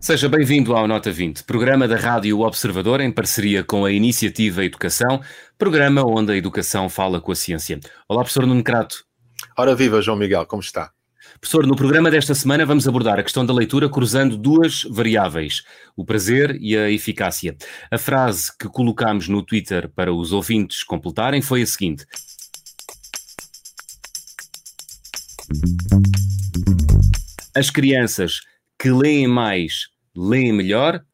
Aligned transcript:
Seja 0.00 0.28
bem-vindo 0.28 0.74
ao 0.74 0.88
Nota 0.88 1.12
20, 1.12 1.44
programa 1.44 1.86
da 1.86 1.96
Rádio 1.96 2.40
Observador 2.40 3.00
em 3.00 3.12
parceria 3.12 3.62
com 3.62 3.84
a 3.84 3.92
Iniciativa 3.92 4.64
Educação, 4.64 5.20
programa 5.56 6.02
onde 6.04 6.32
a 6.32 6.36
educação 6.36 6.88
fala 6.88 7.20
com 7.20 7.30
a 7.30 7.36
ciência. 7.36 7.78
Olá, 8.08 8.22
professor 8.22 8.44
Nuno 8.44 8.64
Crato. 8.64 9.04
Ora 9.56 9.76
viva, 9.76 10.02
João 10.02 10.18
Miguel, 10.18 10.44
como 10.46 10.60
está? 10.60 10.90
Professor, 11.44 11.66
no 11.66 11.76
programa 11.76 12.10
desta 12.10 12.34
semana 12.34 12.64
vamos 12.64 12.88
abordar 12.88 13.18
a 13.18 13.22
questão 13.22 13.44
da 13.44 13.52
leitura 13.52 13.86
cruzando 13.86 14.34
duas 14.34 14.82
variáveis, 14.84 15.62
o 15.94 16.02
prazer 16.02 16.56
e 16.58 16.74
a 16.74 16.90
eficácia. 16.90 17.54
A 17.90 17.98
frase 17.98 18.50
que 18.58 18.66
colocámos 18.66 19.28
no 19.28 19.42
Twitter 19.42 19.90
para 19.90 20.10
os 20.10 20.32
ouvintes 20.32 20.82
completarem 20.82 21.42
foi 21.42 21.60
a 21.60 21.66
seguinte: 21.66 22.06
As 27.54 27.68
crianças 27.68 28.40
que 28.78 28.88
leem 28.88 29.26
mais 29.26 29.88
leem 30.16 30.50
melhor 30.50 31.04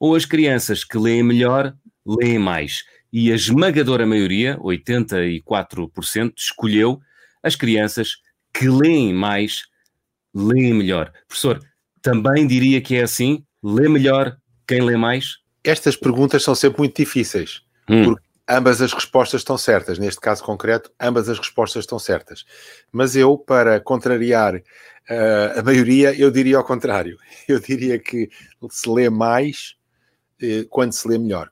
ou 0.00 0.16
as 0.16 0.24
crianças 0.24 0.82
que 0.82 0.98
leem 0.98 1.22
melhor 1.22 1.72
leem 2.04 2.40
mais? 2.40 2.82
E 3.12 3.30
a 3.30 3.36
esmagadora 3.36 4.04
maioria, 4.04 4.58
84%, 4.58 6.32
escolheu 6.36 7.00
as 7.40 7.54
crianças 7.54 8.16
que 8.52 8.68
leem 8.68 9.14
mais, 9.14 9.62
leem 10.36 10.74
melhor. 10.74 11.12
Professor, 11.26 11.60
também 12.02 12.46
diria 12.46 12.80
que 12.80 12.96
é 12.96 13.02
assim? 13.02 13.44
Lê 13.62 13.88
melhor 13.88 14.36
quem 14.66 14.82
lê 14.82 14.96
mais? 14.96 15.38
Estas 15.64 15.96
perguntas 15.96 16.42
são 16.42 16.54
sempre 16.54 16.78
muito 16.78 16.96
difíceis, 16.96 17.62
hum. 17.88 18.04
porque 18.04 18.22
ambas 18.48 18.80
as 18.80 18.92
respostas 18.92 19.40
estão 19.40 19.56
certas. 19.56 19.98
Neste 19.98 20.20
caso 20.20 20.44
concreto, 20.44 20.90
ambas 21.00 21.28
as 21.28 21.38
respostas 21.38 21.84
estão 21.84 21.98
certas. 21.98 22.44
Mas 22.92 23.16
eu, 23.16 23.36
para 23.36 23.80
contrariar 23.80 24.62
Uh, 25.08 25.60
a 25.60 25.62
maioria, 25.62 26.12
eu 26.18 26.32
diria 26.32 26.56
ao 26.56 26.64
contrário. 26.64 27.16
Eu 27.46 27.60
diria 27.60 27.96
que 27.96 28.28
se 28.70 28.90
lê 28.90 29.08
mais 29.08 29.76
uh, 30.42 30.66
quando 30.68 30.92
se 30.92 31.06
lê 31.06 31.16
melhor. 31.16 31.48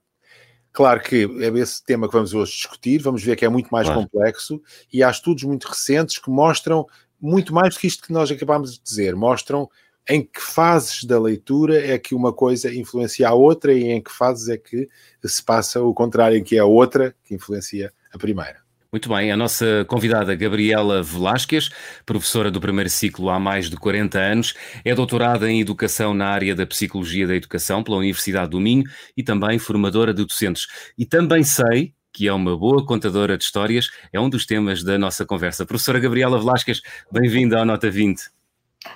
Claro 0.73 1.01
que 1.01 1.25
é 1.41 1.47
esse 1.61 1.85
tema 1.85 2.09
que 2.09 2.15
vamos 2.15 2.35
hoje 2.35 2.51
discutir, 2.51 3.01
vamos 3.01 3.23
ver 3.23 3.37
que 3.37 3.45
é 3.45 3.49
muito 3.49 3.69
mais 3.69 3.87
claro. 3.87 4.03
complexo 4.03 4.61
e 4.93 5.05
há 5.05 5.11
estudos 5.11 5.45
muito 5.45 5.69
recentes 5.69 6.19
que 6.19 6.29
mostram 6.29 6.85
muito 7.25 7.55
mais 7.55 7.75
do 7.75 7.81
que 7.81 7.87
isto 7.87 8.03
que 8.07 8.13
nós 8.13 8.31
acabámos 8.31 8.75
de 8.75 8.83
dizer. 8.83 9.17
Mostram 9.17 9.69
em 10.09 10.23
que 10.23 10.41
fases 10.41 11.05
da 11.05 11.19
leitura 11.19 11.83
é 11.83 11.99
que 11.99 12.15
uma 12.15 12.35
coisa 12.35 12.73
influencia 12.73 13.29
a 13.29 13.33
outra 13.33 13.73
e 13.73 13.85
em 13.85 14.03
que 14.03 14.13
fases 14.13 14.51
é 14.51 14.59
que 14.59 14.89
se 15.25 15.43
passa 15.43 15.83
o 15.83 15.95
contrário, 15.95 16.37
em 16.37 16.45
que 16.45 16.57
é 16.57 16.59
a 16.59 16.67
outra 16.67 17.15
que 17.25 17.35
influencia 17.35 17.91
a 18.13 18.19
primeira. 18.19 18.63
Muito 18.93 19.09
bem, 19.09 19.33
a 19.33 19.37
nossa 19.37 19.85
convidada 19.89 20.37
Gabriela 20.37 21.03
Velasquez, 21.03 21.71
professora 22.07 22.51
do 22.51 22.61
primeiro 22.61 22.91
ciclo 22.91 23.29
há 23.31 23.41
mais 23.41 23.69
de 23.69 23.77
40 23.77 24.19
anos, 24.19 24.55
é 24.85 24.95
doutorada 24.95 25.51
em 25.51 25.61
Educação 25.61 26.15
na 26.15 26.29
área 26.29 26.55
da 26.55 26.67
Psicologia 26.67 27.27
da 27.27 27.35
Educação 27.35 27.83
pela 27.83 27.97
Universidade 27.97 28.51
do 28.51 28.61
Minho 28.61 28.85
e 29.17 29.23
também 29.23 29.59
formadora 29.59 30.13
de 30.13 30.25
docentes. 30.25 30.69
E 30.97 31.05
também 31.05 31.43
sei 31.43 31.95
que 32.15 32.29
é 32.29 32.33
uma 32.33 32.57
boa 32.57 32.87
contadora 32.87 33.37
de 33.37 33.43
histórias, 33.43 33.91
é 34.13 34.21
um 34.21 34.31
dos 34.31 34.47
temas 34.47 34.85
da 34.85 34.97
nossa 34.97 35.27
conversa. 35.27 35.67
Professora 35.67 35.99
Gabriela 35.99 36.39
Velasquez, 36.39 36.81
bem-vinda 37.11 37.59
ao 37.59 37.65
Nota 37.65 37.91
20. 37.91 38.31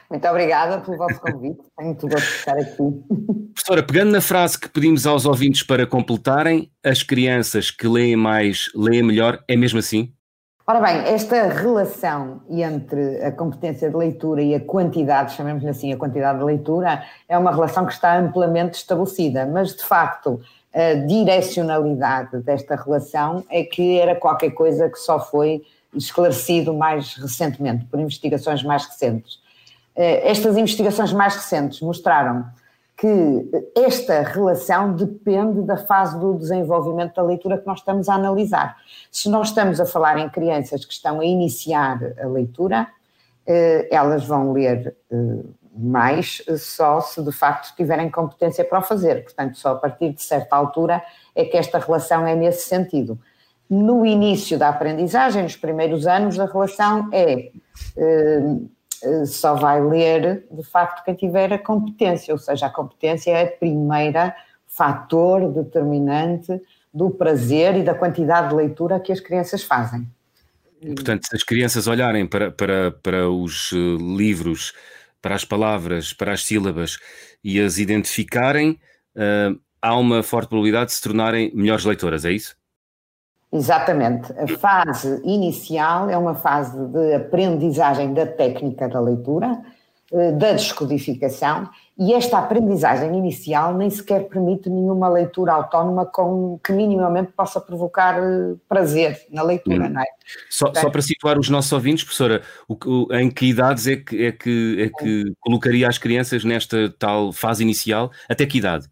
Muito 0.08 0.28
obrigada 0.28 0.80
pelo 0.80 0.96
vosso 0.96 1.20
convite. 1.20 1.58
Tenho 1.76 1.88
muito 1.88 2.08
gosto 2.08 2.26
de 2.26 2.34
estar 2.34 2.56
aqui. 2.56 3.02
Professora, 3.54 3.82
pegando 3.82 4.12
na 4.12 4.20
frase 4.20 4.58
que 4.58 4.68
pedimos 4.68 5.04
aos 5.04 5.26
ouvintes 5.26 5.64
para 5.64 5.84
completarem, 5.84 6.70
as 6.84 7.02
crianças 7.02 7.72
que 7.72 7.88
leem 7.88 8.14
mais 8.14 8.70
leem 8.74 9.02
melhor, 9.02 9.42
é 9.48 9.56
mesmo 9.56 9.80
assim? 9.80 10.12
Ora 10.64 10.80
bem, 10.80 10.98
esta 11.12 11.48
relação 11.48 12.42
entre 12.48 13.24
a 13.24 13.32
competência 13.32 13.88
de 13.88 13.96
leitura 13.96 14.42
e 14.42 14.54
a 14.54 14.60
quantidade, 14.60 15.32
chamemos-lhe 15.32 15.70
assim, 15.70 15.92
a 15.94 15.96
quantidade 15.96 16.38
de 16.38 16.44
leitura, 16.44 17.02
é 17.26 17.38
uma 17.38 17.50
relação 17.50 17.86
que 17.86 17.92
está 17.94 18.18
amplamente 18.18 18.76
estabelecida, 18.76 19.46
mas 19.46 19.74
de 19.74 19.82
facto 19.82 20.40
direcionalidade 21.06 22.38
desta 22.42 22.76
relação 22.76 23.44
é 23.50 23.64
que 23.64 23.98
era 23.98 24.14
qualquer 24.14 24.50
coisa 24.50 24.88
que 24.88 24.98
só 24.98 25.18
foi 25.18 25.62
esclarecido 25.94 26.74
mais 26.74 27.14
recentemente, 27.14 27.84
por 27.86 27.98
investigações 27.98 28.62
mais 28.62 28.84
recentes. 28.84 29.40
Eh, 29.96 30.30
estas 30.30 30.56
investigações 30.56 31.12
mais 31.12 31.34
recentes 31.34 31.80
mostraram 31.80 32.46
que 32.96 33.48
esta 33.76 34.22
relação 34.22 34.94
depende 34.94 35.62
da 35.62 35.76
fase 35.76 36.18
do 36.18 36.34
desenvolvimento 36.34 37.14
da 37.14 37.22
leitura 37.22 37.58
que 37.58 37.66
nós 37.66 37.78
estamos 37.78 38.08
a 38.08 38.14
analisar. 38.14 38.76
Se 39.10 39.28
nós 39.28 39.48
estamos 39.48 39.80
a 39.80 39.86
falar 39.86 40.18
em 40.18 40.28
crianças 40.28 40.84
que 40.84 40.92
estão 40.92 41.20
a 41.20 41.24
iniciar 41.24 42.00
a 42.20 42.26
leitura, 42.26 42.88
eh, 43.46 43.88
elas 43.90 44.24
vão 44.24 44.52
ler 44.52 44.94
eh, 45.78 45.82
mais 45.82 46.42
só 46.58 47.00
se 47.00 47.22
de 47.22 47.32
facto 47.32 47.74
tiverem 47.76 48.10
competência 48.10 48.64
para 48.64 48.78
o 48.78 48.82
fazer. 48.82 49.22
Portanto, 49.22 49.58
só 49.58 49.72
a 49.72 49.76
partir 49.76 50.12
de 50.12 50.22
certa 50.22 50.56
altura 50.56 51.02
é 51.34 51.44
que 51.44 51.56
esta 51.56 51.78
relação 51.78 52.26
é 52.26 52.34
nesse 52.34 52.66
sentido. 52.66 53.18
No 53.68 54.04
início 54.04 54.58
da 54.58 54.70
aprendizagem, 54.70 55.42
nos 55.42 55.56
primeiros 55.56 56.06
anos, 56.06 56.38
a 56.38 56.46
relação 56.46 57.08
é 57.12 57.50
eh, 57.96 59.24
só 59.26 59.54
vai 59.54 59.80
ler, 59.80 60.46
de 60.50 60.62
facto, 60.64 61.04
quem 61.04 61.14
tiver 61.14 61.52
a 61.52 61.58
competência, 61.58 62.34
ou 62.34 62.38
seja, 62.38 62.66
a 62.66 62.70
competência 62.70 63.30
é 63.30 63.44
a 63.44 63.50
primeira 63.50 64.34
fator 64.66 65.52
determinante 65.52 66.60
do 66.92 67.10
prazer 67.10 67.76
e 67.76 67.82
da 67.82 67.94
quantidade 67.94 68.48
de 68.48 68.54
leitura 68.54 68.98
que 68.98 69.12
as 69.12 69.20
crianças 69.20 69.62
fazem. 69.62 70.06
Portanto, 70.80 71.26
se 71.26 71.34
as 71.34 71.42
crianças 71.42 71.86
olharem 71.86 72.26
para, 72.26 72.50
para, 72.50 72.90
para 72.90 73.28
os 73.28 73.72
eh, 73.72 73.76
livros, 74.00 74.72
para 75.20 75.34
as 75.34 75.44
palavras, 75.44 76.12
para 76.12 76.32
as 76.32 76.44
sílabas 76.44 76.98
e 77.42 77.60
as 77.60 77.78
identificarem, 77.78 78.78
uh, 79.16 79.58
há 79.80 79.96
uma 79.96 80.22
forte 80.22 80.48
probabilidade 80.48 80.86
de 80.86 80.92
se 80.96 81.02
tornarem 81.02 81.52
melhores 81.54 81.84
leitoras, 81.84 82.24
é 82.24 82.32
isso? 82.32 82.56
Exatamente. 83.52 84.32
A 84.32 84.58
fase 84.58 85.22
inicial 85.24 86.10
é 86.10 86.18
uma 86.18 86.34
fase 86.34 86.78
de 86.88 87.14
aprendizagem 87.14 88.12
da 88.12 88.26
técnica 88.26 88.88
da 88.88 89.00
leitura, 89.00 89.58
da 90.10 90.52
descodificação, 90.52 91.68
e 91.98 92.14
esta 92.14 92.38
aprendizagem 92.38 93.14
inicial 93.14 93.74
nem 93.74 93.90
sequer 93.90 94.28
permite 94.28 94.70
nenhuma 94.70 95.08
leitura 95.08 95.52
autónoma 95.52 96.06
com 96.06 96.58
que 96.64 96.72
minimamente 96.72 97.32
possa 97.32 97.60
provocar 97.60 98.18
eh, 98.18 98.54
prazer 98.68 99.20
na 99.30 99.42
leitura, 99.42 99.86
hum. 99.86 99.90
não 99.90 100.00
é? 100.00 100.06
Só, 100.48 100.72
só, 100.72 100.88
para 100.88 101.02
situar 101.02 101.38
os 101.38 101.50
nossos 101.50 101.72
ouvintes, 101.72 102.04
professora, 102.04 102.42
o, 102.68 102.74
o, 102.86 103.14
em 103.14 103.30
que 103.30 103.46
idades 103.46 103.86
é 103.86 103.96
que, 103.96 104.26
é 104.26 104.32
que, 104.32 104.76
é 104.80 104.88
que 104.98 105.24
colocaria 105.40 105.88
as 105.88 105.98
crianças 105.98 106.44
nesta 106.44 106.88
tal 106.98 107.32
fase 107.32 107.62
inicial? 107.62 108.10
Até 108.28 108.46
que 108.46 108.58
idade? 108.58 108.88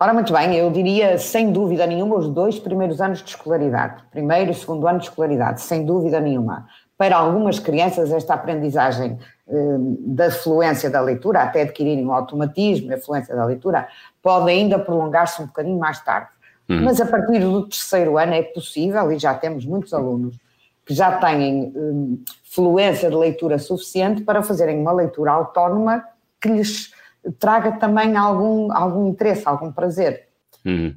Ora, 0.00 0.14
muito 0.14 0.32
bem, 0.32 0.54
eu 0.54 0.70
diria 0.70 1.18
sem 1.18 1.50
dúvida 1.50 1.84
nenhuma 1.84 2.16
os 2.16 2.28
dois 2.28 2.56
primeiros 2.56 3.00
anos 3.00 3.20
de 3.20 3.30
escolaridade, 3.30 4.04
primeiro 4.12 4.52
e 4.52 4.54
segundo 4.54 4.86
ano 4.86 5.00
de 5.00 5.06
escolaridade, 5.06 5.60
sem 5.60 5.84
dúvida 5.84 6.20
nenhuma. 6.20 6.68
Para 6.98 7.16
algumas 7.16 7.60
crianças, 7.60 8.12
esta 8.12 8.34
aprendizagem 8.34 9.18
eh, 9.48 9.76
da 10.00 10.30
fluência 10.30 10.90
da 10.90 11.00
leitura, 11.00 11.42
até 11.42 11.62
adquirirem 11.62 12.04
o 12.04 12.12
automatismo, 12.12 12.92
a 12.92 12.98
fluência 12.98 13.34
da 13.34 13.44
leitura, 13.44 13.88
pode 14.20 14.50
ainda 14.50 14.78
prolongar-se 14.78 15.40
um 15.40 15.46
bocadinho 15.46 15.78
mais 15.78 16.00
tarde. 16.00 16.28
Hum. 16.68 16.82
Mas 16.82 17.00
a 17.00 17.06
partir 17.06 17.38
do 17.38 17.68
terceiro 17.68 18.18
ano 18.18 18.34
é 18.34 18.42
possível, 18.42 19.10
e 19.12 19.18
já 19.18 19.32
temos 19.32 19.64
muitos 19.64 19.94
alunos 19.94 20.36
que 20.84 20.92
já 20.92 21.18
têm 21.18 21.72
eh, 21.74 22.30
fluência 22.42 23.08
de 23.08 23.16
leitura 23.16 23.58
suficiente 23.58 24.22
para 24.22 24.42
fazerem 24.42 24.80
uma 24.80 24.92
leitura 24.92 25.30
autónoma 25.30 26.04
que 26.40 26.48
lhes 26.48 26.92
traga 27.38 27.72
também 27.72 28.16
algum, 28.16 28.72
algum 28.72 29.08
interesse, 29.08 29.42
algum 29.46 29.70
prazer. 29.70 30.28
Uhum. 30.64 30.94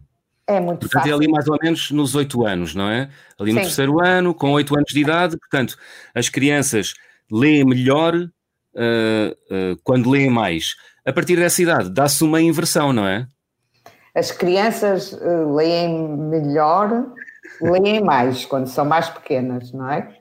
É 0.51 0.59
muito 0.59 0.81
portanto, 0.81 1.03
fácil. 1.03 1.11
é 1.11 1.15
ali 1.15 1.27
mais 1.27 1.47
ou 1.47 1.57
menos 1.61 1.91
nos 1.91 2.13
oito 2.15 2.45
anos, 2.45 2.75
não 2.75 2.89
é? 2.89 3.09
Ali 3.39 3.53
no 3.53 3.59
Sim. 3.59 3.65
terceiro 3.65 4.03
ano, 4.03 4.33
com 4.33 4.51
oito 4.51 4.75
anos 4.75 4.91
de 4.91 4.99
idade, 4.99 5.37
portanto, 5.37 5.77
as 6.13 6.27
crianças 6.29 6.93
leem 7.31 7.63
melhor 7.63 8.15
uh, 8.15 8.19
uh, 8.19 9.79
quando 9.83 10.09
leem 10.09 10.29
mais. 10.29 10.75
A 11.05 11.13
partir 11.13 11.37
dessa 11.37 11.61
idade, 11.61 11.89
dá-se 11.89 12.23
uma 12.23 12.41
inversão, 12.41 12.91
não 12.91 13.07
é? 13.07 13.25
As 14.13 14.31
crianças 14.31 15.13
uh, 15.13 15.55
leem 15.55 16.17
melhor, 16.17 17.07
leem 17.61 18.03
mais 18.03 18.45
quando 18.45 18.67
são 18.67 18.83
mais 18.83 19.09
pequenas, 19.09 19.71
não 19.71 19.89
é? 19.89 20.17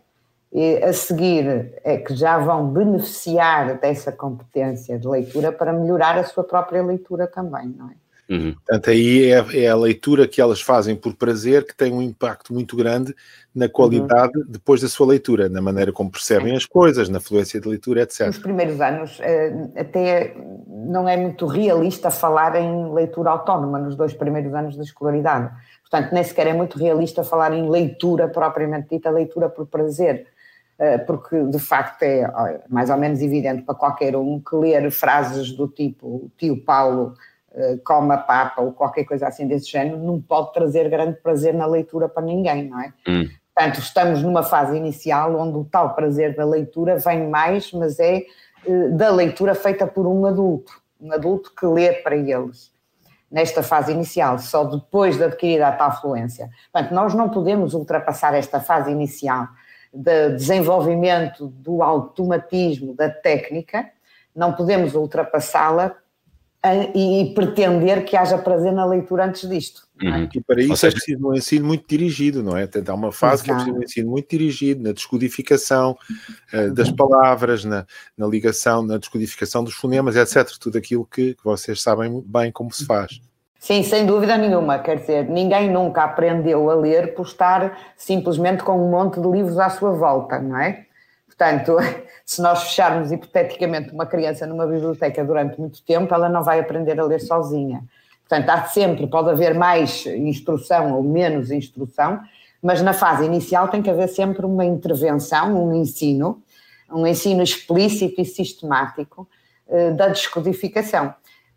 E 0.52 0.76
a 0.82 0.92
seguir 0.92 1.74
é 1.84 1.96
que 1.96 2.14
já 2.14 2.38
vão 2.38 2.70
beneficiar 2.70 3.78
dessa 3.78 4.10
competência 4.10 4.98
de 4.98 5.06
leitura 5.06 5.52
para 5.52 5.72
melhorar 5.72 6.18
a 6.18 6.24
sua 6.24 6.42
própria 6.42 6.82
leitura 6.82 7.26
também, 7.26 7.68
não 7.68 7.88
é? 7.88 7.94
Uhum. 8.30 8.54
Portanto, 8.54 8.90
aí 8.90 9.32
é, 9.32 9.64
é, 9.64 9.68
a 9.68 9.74
leitura 9.74 10.28
que 10.28 10.40
elas 10.40 10.60
fazem 10.60 10.94
por 10.94 11.14
prazer 11.14 11.66
que 11.66 11.74
tem 11.74 11.92
um 11.92 12.00
impacto 12.00 12.54
muito 12.54 12.76
grande 12.76 13.12
na 13.52 13.68
qualidade 13.68 14.38
uhum. 14.38 14.44
depois 14.48 14.80
da 14.80 14.88
sua 14.88 15.08
leitura, 15.08 15.48
na 15.48 15.60
maneira 15.60 15.90
como 15.90 16.08
percebem 16.08 16.54
as 16.54 16.64
coisas, 16.64 17.08
na 17.08 17.18
fluência 17.18 17.60
de 17.60 17.68
leitura, 17.68 18.02
etc. 18.02 18.28
Nos 18.28 18.38
primeiros 18.38 18.80
anos, 18.80 19.18
eh, 19.20 19.52
até 19.76 20.36
não 20.68 21.08
é 21.08 21.16
muito 21.16 21.44
realista 21.44 22.08
falar 22.08 22.54
em 22.54 22.92
leitura 22.92 23.30
autónoma 23.30 23.80
nos 23.80 23.96
dois 23.96 24.14
primeiros 24.14 24.54
anos 24.54 24.76
da 24.76 24.84
escolaridade. 24.84 25.50
Portanto, 25.90 26.12
nem 26.12 26.22
sequer 26.22 26.46
é 26.46 26.52
muito 26.52 26.78
realista 26.78 27.24
falar 27.24 27.52
em 27.52 27.68
leitura 27.68 28.28
propriamente 28.28 28.90
dita, 28.90 29.10
leitura 29.10 29.48
por 29.48 29.66
prazer 29.66 30.28
eh, 30.78 30.98
porque 30.98 31.44
de 31.46 31.58
facto 31.58 32.04
é 32.04 32.24
mais 32.68 32.88
ou 32.88 32.96
menos 32.96 33.20
evidente 33.20 33.62
para 33.62 33.74
qualquer 33.74 34.14
um 34.16 34.40
que 34.40 34.56
ler 34.56 34.90
frases 34.90 35.52
do 35.52 35.68
tipo 35.68 36.30
tio 36.38 36.64
Paulo 36.64 37.14
coma 37.84 38.16
papa 38.16 38.62
ou 38.62 38.72
qualquer 38.72 39.04
coisa 39.04 39.26
assim 39.26 39.46
desse 39.46 39.70
género 39.70 39.98
não 39.98 40.20
pode 40.20 40.52
trazer 40.52 40.88
grande 40.88 41.18
prazer 41.20 41.54
na 41.54 41.66
leitura 41.66 42.08
para 42.08 42.22
ninguém, 42.22 42.68
não 42.68 42.80
é? 42.80 42.92
Hum. 43.08 43.28
Portanto, 43.54 43.80
estamos 43.80 44.22
numa 44.22 44.42
fase 44.42 44.76
inicial 44.76 45.34
onde 45.36 45.58
o 45.58 45.64
tal 45.64 45.94
prazer 45.94 46.34
da 46.34 46.44
leitura 46.44 46.96
vem 46.96 47.28
mais, 47.28 47.72
mas 47.72 47.98
é 47.98 48.22
eh, 48.66 48.88
da 48.90 49.10
leitura 49.10 49.54
feita 49.54 49.86
por 49.86 50.06
um 50.06 50.24
adulto, 50.24 50.72
um 51.00 51.12
adulto 51.12 51.52
que 51.54 51.66
lê 51.66 51.92
para 51.92 52.16
eles. 52.16 52.72
Nesta 53.30 53.62
fase 53.62 53.92
inicial, 53.92 54.38
só 54.38 54.64
depois 54.64 55.16
de 55.16 55.24
adquirir 55.24 55.62
a 55.62 55.72
tal 55.72 56.00
fluência. 56.00 56.48
Portanto, 56.72 56.92
nós 56.92 57.14
não 57.14 57.28
podemos 57.28 57.74
ultrapassar 57.74 58.34
esta 58.34 58.60
fase 58.60 58.90
inicial 58.90 59.46
de 59.92 60.30
desenvolvimento 60.30 61.46
do 61.46 61.82
automatismo, 61.82 62.94
da 62.94 63.10
técnica, 63.10 63.90
não 64.34 64.52
podemos 64.52 64.94
ultrapassá-la 64.94 65.94
e 66.94 67.32
pretender 67.34 68.04
que 68.04 68.16
haja 68.16 68.36
prazer 68.36 68.72
na 68.72 68.84
leitura 68.84 69.24
antes 69.24 69.48
disto. 69.48 69.88
É? 70.02 70.08
Uhum. 70.08 70.28
E 70.34 70.40
para 70.40 70.60
isso 70.60 70.72
é 70.72 70.76
seja... 70.76 70.88
é 70.88 70.92
preciso 70.92 71.28
um 71.28 71.34
ensino 71.34 71.66
muito 71.66 71.84
dirigido, 71.88 72.42
não 72.42 72.56
é? 72.56 72.68
Há 72.86 72.94
uma 72.94 73.12
fase 73.12 73.44
Exato. 73.44 73.46
que 73.46 73.50
é 73.50 73.54
preciso 73.54 73.78
um 73.78 73.82
ensino 73.82 74.10
muito 74.10 74.28
dirigido 74.30 74.82
na 74.82 74.92
descodificação 74.92 75.96
uh, 76.52 76.74
das 76.74 76.90
palavras, 76.90 77.64
na, 77.64 77.86
na, 78.16 78.26
ligação, 78.26 78.82
na 78.82 78.98
descodificação 78.98 79.64
dos 79.64 79.74
fonemas, 79.74 80.16
etc. 80.16 80.56
Tudo 80.58 80.76
aquilo 80.76 81.06
que, 81.06 81.34
que 81.34 81.44
vocês 81.44 81.80
sabem 81.80 82.22
bem 82.26 82.52
como 82.52 82.70
se 82.72 82.84
faz. 82.84 83.20
Sim, 83.58 83.82
sem 83.82 84.06
dúvida 84.06 84.36
nenhuma. 84.36 84.78
Quer 84.78 85.00
dizer, 85.00 85.28
ninguém 85.28 85.70
nunca 85.70 86.02
aprendeu 86.02 86.70
a 86.70 86.74
ler 86.74 87.14
por 87.14 87.26
estar 87.26 87.78
simplesmente 87.96 88.62
com 88.62 88.72
um 88.72 88.90
monte 88.90 89.20
de 89.20 89.28
livros 89.28 89.58
à 89.58 89.68
sua 89.70 89.92
volta, 89.92 90.38
não 90.38 90.58
é? 90.58 90.86
Portanto, 91.40 91.78
se 92.26 92.42
nós 92.42 92.64
fecharmos 92.64 93.10
hipoteticamente 93.10 93.94
uma 93.94 94.04
criança 94.04 94.46
numa 94.46 94.66
biblioteca 94.66 95.24
durante 95.24 95.58
muito 95.58 95.82
tempo, 95.82 96.12
ela 96.12 96.28
não 96.28 96.44
vai 96.44 96.60
aprender 96.60 97.00
a 97.00 97.04
ler 97.04 97.20
sozinha. 97.20 97.82
Portanto, 98.28 98.50
há 98.50 98.64
sempre, 98.64 99.06
pode 99.06 99.30
haver 99.30 99.54
mais 99.54 100.04
instrução 100.04 100.94
ou 100.94 101.02
menos 101.02 101.50
instrução, 101.50 102.20
mas 102.62 102.82
na 102.82 102.92
fase 102.92 103.24
inicial 103.24 103.68
tem 103.68 103.80
que 103.80 103.88
haver 103.88 104.08
sempre 104.08 104.44
uma 104.44 104.66
intervenção, 104.66 105.66
um 105.66 105.74
ensino, 105.74 106.42
um 106.92 107.06
ensino 107.06 107.42
explícito 107.42 108.20
e 108.20 108.24
sistemático 108.24 109.26
eh, 109.66 109.90
da 109.92 110.08
descodificação. 110.08 111.14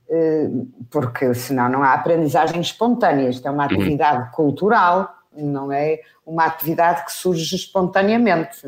Eh, 0.09 0.49
porque 0.89 1.33
senão 1.33 1.67
não 1.67 1.83
há 1.83 1.93
aprendizagem 1.93 2.61
espontânea. 2.61 3.29
Isto 3.29 3.47
é 3.47 3.51
uma 3.51 3.65
atividade 3.65 4.31
cultural, 4.31 5.13
não 5.35 5.71
é 5.71 5.99
uma 6.25 6.45
atividade 6.45 7.03
que 7.05 7.11
surge 7.11 7.55
espontaneamente. 7.55 8.65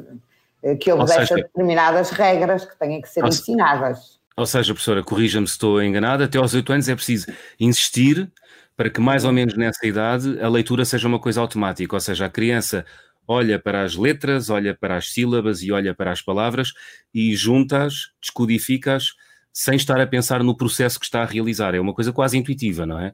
Eh, 0.66 0.76
que 0.76 0.92
obedece 0.92 1.28
seja, 1.28 1.34
a 1.36 1.38
determinadas 1.38 2.10
regras 2.10 2.66
que 2.66 2.76
têm 2.80 3.00
que 3.00 3.08
ser 3.08 3.22
ou 3.22 3.30
ensinadas. 3.30 4.20
Ou 4.36 4.48
seja, 4.48 4.74
professora, 4.74 5.04
corrija-me 5.04 5.48
se 5.48 5.54
estou 5.54 5.82
enganada, 5.82 6.26
até 6.26 6.40
aos 6.40 6.56
8 6.56 6.74
anos 6.74 6.90
é 6.90 6.96
preciso 6.96 7.28
insistir 7.60 8.30
para 8.76 8.90
que 8.90 9.00
mais 9.00 9.24
ou 9.24 9.32
menos 9.32 9.56
nessa 9.56 9.86
idade 9.86 10.42
a 10.42 10.50
leitura 10.50 10.84
seja 10.84 11.08
uma 11.08 11.20
coisa 11.20 11.40
automática, 11.40 11.96
ou 11.96 12.00
seja, 12.00 12.26
a 12.26 12.30
criança 12.30 12.84
olha 13.28 13.60
para 13.60 13.84
as 13.84 13.96
letras, 13.96 14.50
olha 14.50 14.76
para 14.76 14.98
as 14.98 15.14
sílabas 15.14 15.62
e 15.62 15.72
olha 15.72 15.94
para 15.94 16.12
as 16.12 16.22
palavras 16.22 16.74
e 17.14 17.36
junta-as, 17.36 18.10
descodifica-as, 18.20 19.14
sem 19.54 19.76
estar 19.76 20.02
a 20.02 20.08
pensar 20.08 20.44
no 20.44 20.58
processo 20.58 21.00
que 21.00 21.06
está 21.06 21.22
a 21.22 21.26
realizar. 21.26 21.76
É 21.76 21.80
uma 21.80 21.94
coisa 21.94 22.12
quase 22.12 22.38
intuitiva, 22.38 22.86
não 22.86 23.00
é? 23.00 23.14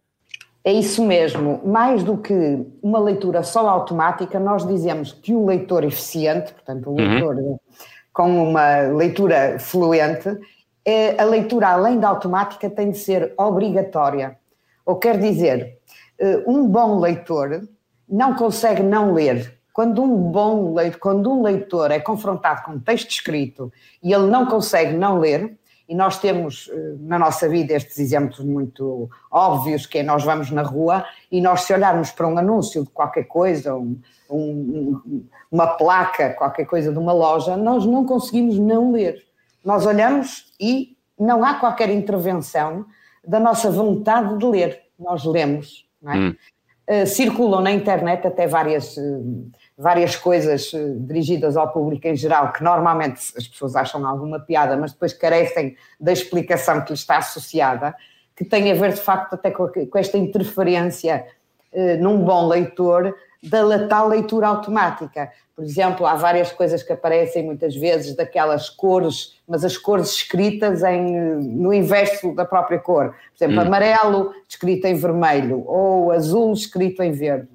É 0.63 0.71
isso 0.71 1.03
mesmo. 1.03 1.61
Mais 1.65 2.03
do 2.03 2.17
que 2.17 2.65
uma 2.81 2.99
leitura 2.99 3.41
só 3.43 3.67
automática, 3.67 4.39
nós 4.39 4.65
dizemos 4.67 5.11
que 5.11 5.33
o 5.33 5.45
leitor 5.45 5.83
eficiente, 5.83 6.53
portanto, 6.53 6.87
o 6.87 6.91
uhum. 6.91 6.97
leitor 6.97 7.35
uhum. 7.35 7.59
com 8.13 8.49
uma 8.49 8.81
leitura 8.81 9.57
fluente, 9.59 10.29
é, 10.85 11.19
a 11.19 11.25
leitura 11.25 11.69
além 11.69 11.99
da 11.99 12.09
automática 12.09 12.69
tem 12.69 12.91
de 12.91 12.97
ser 12.97 13.33
obrigatória. 13.37 14.37
Ou 14.85 14.95
quer 14.95 15.17
dizer, 15.17 15.79
eh, 16.19 16.43
um 16.45 16.67
bom 16.67 16.99
leitor 16.99 17.67
não 18.07 18.35
consegue 18.35 18.83
não 18.83 19.13
ler. 19.13 19.57
Quando 19.73 20.03
um 20.03 20.31
bom 20.31 20.73
leitor, 20.73 20.99
quando 20.99 21.31
um 21.31 21.41
leitor 21.41 21.91
é 21.91 21.99
confrontado 21.99 22.63
com 22.63 22.73
um 22.73 22.79
texto 22.79 23.09
escrito 23.09 23.71
e 24.03 24.13
ele 24.13 24.27
não 24.27 24.45
consegue 24.45 24.95
não 24.95 25.17
ler, 25.17 25.57
e 25.91 25.95
nós 25.95 26.19
temos 26.19 26.69
eh, 26.71 26.95
na 27.01 27.19
nossa 27.19 27.49
vida 27.49 27.73
estes 27.73 27.99
exemplos 27.99 28.39
muito 28.39 29.09
óbvios, 29.29 29.85
que 29.85 29.97
é 29.97 30.03
nós 30.03 30.23
vamos 30.23 30.49
na 30.49 30.61
rua 30.61 31.03
e 31.29 31.41
nós 31.41 31.63
se 31.63 31.73
olharmos 31.73 32.11
para 32.11 32.25
um 32.25 32.37
anúncio 32.37 32.85
de 32.85 32.89
qualquer 32.91 33.25
coisa, 33.25 33.75
um, 33.75 33.99
um, 34.29 35.25
uma 35.51 35.67
placa, 35.67 36.29
qualquer 36.29 36.63
coisa 36.63 36.93
de 36.93 36.97
uma 36.97 37.11
loja, 37.11 37.57
nós 37.57 37.85
não 37.85 38.05
conseguimos 38.05 38.57
não 38.57 38.93
ler. 38.93 39.21
Nós 39.65 39.85
olhamos 39.85 40.53
e 40.57 40.95
não 41.19 41.43
há 41.43 41.55
qualquer 41.55 41.89
intervenção 41.89 42.85
da 43.27 43.37
nossa 43.37 43.69
vontade 43.69 44.37
de 44.37 44.45
ler. 44.45 44.83
Nós 44.97 45.25
lemos, 45.25 45.89
não 46.01 46.11
é? 46.13 46.17
Hum. 46.17 46.35
Uh, 46.89 47.05
circulam 47.05 47.59
na 47.59 47.71
internet 47.71 48.25
até 48.25 48.47
várias... 48.47 48.95
Uh, 48.95 49.51
várias 49.81 50.15
coisas 50.15 50.71
eh, 50.73 50.93
dirigidas 50.99 51.57
ao 51.57 51.71
público 51.71 52.07
em 52.07 52.15
geral, 52.15 52.53
que 52.53 52.63
normalmente 52.63 53.19
as 53.35 53.47
pessoas 53.47 53.75
acham 53.75 54.05
alguma 54.05 54.39
piada, 54.39 54.77
mas 54.77 54.91
depois 54.91 55.11
carecem 55.11 55.75
da 55.99 56.13
explicação 56.13 56.81
que 56.81 56.89
lhe 56.89 56.97
está 56.97 57.17
associada, 57.17 57.95
que 58.35 58.45
tem 58.45 58.71
a 58.71 58.75
ver 58.75 58.93
de 58.93 59.01
facto 59.01 59.33
até 59.33 59.49
com, 59.49 59.69
esta 59.95 60.19
interferência 60.19 61.25
eh, 61.73 61.97
num 61.97 62.23
bom 62.23 62.47
leitor 62.47 63.15
da 63.41 63.87
tal 63.87 64.07
leitura 64.07 64.47
automática. 64.47 65.31
Por 65.55 65.63
exemplo, 65.63 66.05
há 66.05 66.13
várias 66.13 66.51
coisas 66.51 66.83
que 66.83 66.93
aparecem 66.93 67.43
muitas 67.43 67.75
vezes 67.75 68.15
daquelas 68.15 68.69
cores, 68.69 69.41
mas 69.47 69.65
as 69.65 69.77
cores 69.77 70.11
escritas 70.11 70.83
em, 70.83 71.11
no 71.37 71.73
inverso 71.73 72.35
da 72.35 72.45
própria 72.45 72.77
cor. 72.77 73.15
Por 73.35 73.43
exemplo, 73.43 73.63
hum. 73.63 73.65
amarelo 73.65 74.31
escrito 74.47 74.85
em 74.85 74.93
vermelho 74.93 75.63
ou 75.65 76.11
azul 76.11 76.53
escrito 76.53 77.01
em 77.01 77.11
verde. 77.11 77.49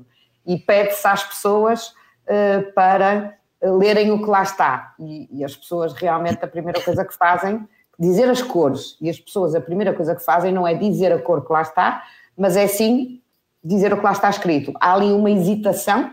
E 0.45 0.59
pede-se 0.59 1.07
às 1.07 1.23
pessoas 1.23 1.95
eh, 2.27 2.61
para 2.75 3.37
lerem 3.63 4.11
o 4.11 4.23
que 4.23 4.29
lá 4.29 4.43
está. 4.43 4.95
E, 4.99 5.29
e, 5.31 5.45
as 5.45 5.57
pessoas 5.57 5.93
realmente 5.95 6.45
a 6.45 6.49
primeira 6.49 6.81
coisa 6.81 7.05
que 7.05 7.15
fazem, 7.15 7.67
dizer 7.99 8.29
as 8.29 8.43
cores, 8.43 8.97
e 9.01 9.09
as 9.09 9.19
pessoas 9.19 9.55
a 9.55 9.61
primeira 9.61 9.93
coisa 9.95 10.15
que 10.15 10.25
fazem 10.25 10.53
não 10.53 10.67
é 10.67 10.75
dizer 10.75 11.13
a 11.13 11.19
cor 11.19 11.45
que 11.45 11.53
lá 11.53 11.63
está, 11.63 12.03
mas 12.37 12.57
é 12.57 12.67
sim 12.67 13.21
dizer 13.65 13.93
o 13.93 13.97
que 13.97 14.05
lá 14.05 14.13
está 14.13 14.31
escrito. 14.31 14.73
Há 14.81 14.95
ali 14.95 15.13
uma 15.13 15.31
hesitação 15.31 16.13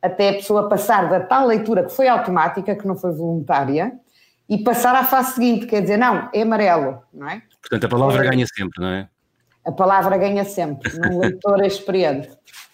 até 0.00 0.30
a 0.30 0.34
pessoa 0.34 0.68
passar 0.68 1.08
da 1.08 1.20
tal 1.20 1.46
leitura 1.46 1.84
que 1.84 1.92
foi 1.92 2.08
automática, 2.08 2.74
que 2.74 2.86
não 2.86 2.96
foi 2.96 3.12
voluntária, 3.12 3.92
e 4.48 4.58
passar 4.58 4.94
à 4.94 5.04
fase 5.04 5.34
seguinte, 5.34 5.66
quer 5.66 5.82
dizer, 5.82 5.98
não, 5.98 6.28
é 6.32 6.42
amarelo, 6.42 7.02
não 7.12 7.28
é? 7.28 7.42
Portanto, 7.60 7.84
a 7.84 7.88
palavra 7.88 8.22
ganha 8.22 8.46
sempre, 8.46 8.80
não 8.80 8.88
é? 8.88 9.08
A 9.68 9.72
palavra 9.72 10.16
ganha 10.16 10.46
sempre, 10.46 10.90
num 10.98 11.18
leitor 11.20 11.62
experiente. 11.62 12.30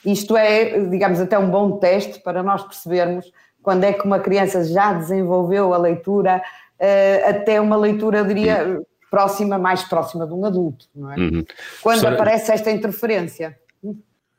Isto 0.07 0.37
é, 0.37 0.79
digamos, 0.79 1.19
até 1.19 1.37
um 1.37 1.51
bom 1.51 1.73
teste 1.79 2.21
para 2.21 2.41
nós 2.41 2.63
percebermos 2.63 3.33
quando 3.61 3.83
é 3.83 3.93
que 3.93 4.07
uma 4.07 4.21
criança 4.21 4.63
já 4.63 4.93
desenvolveu 4.93 5.75
a 5.75 5.79
leitura, 5.79 6.41
uh, 6.79 7.29
até 7.29 7.61
uma 7.61 7.77
leitura, 7.77 8.19
eu 8.19 8.27
diria, 8.27 8.81
próxima, 9.11 9.59
mais 9.59 9.83
próxima 9.83 10.25
de 10.25 10.33
um 10.35 10.45
adulto, 10.45 10.87
não 10.95 11.13
é? 11.13 11.17
Uhum. 11.17 11.45
Quando 11.83 12.07
aparece 12.07 12.53
esta 12.53 12.71
interferência. 12.71 13.59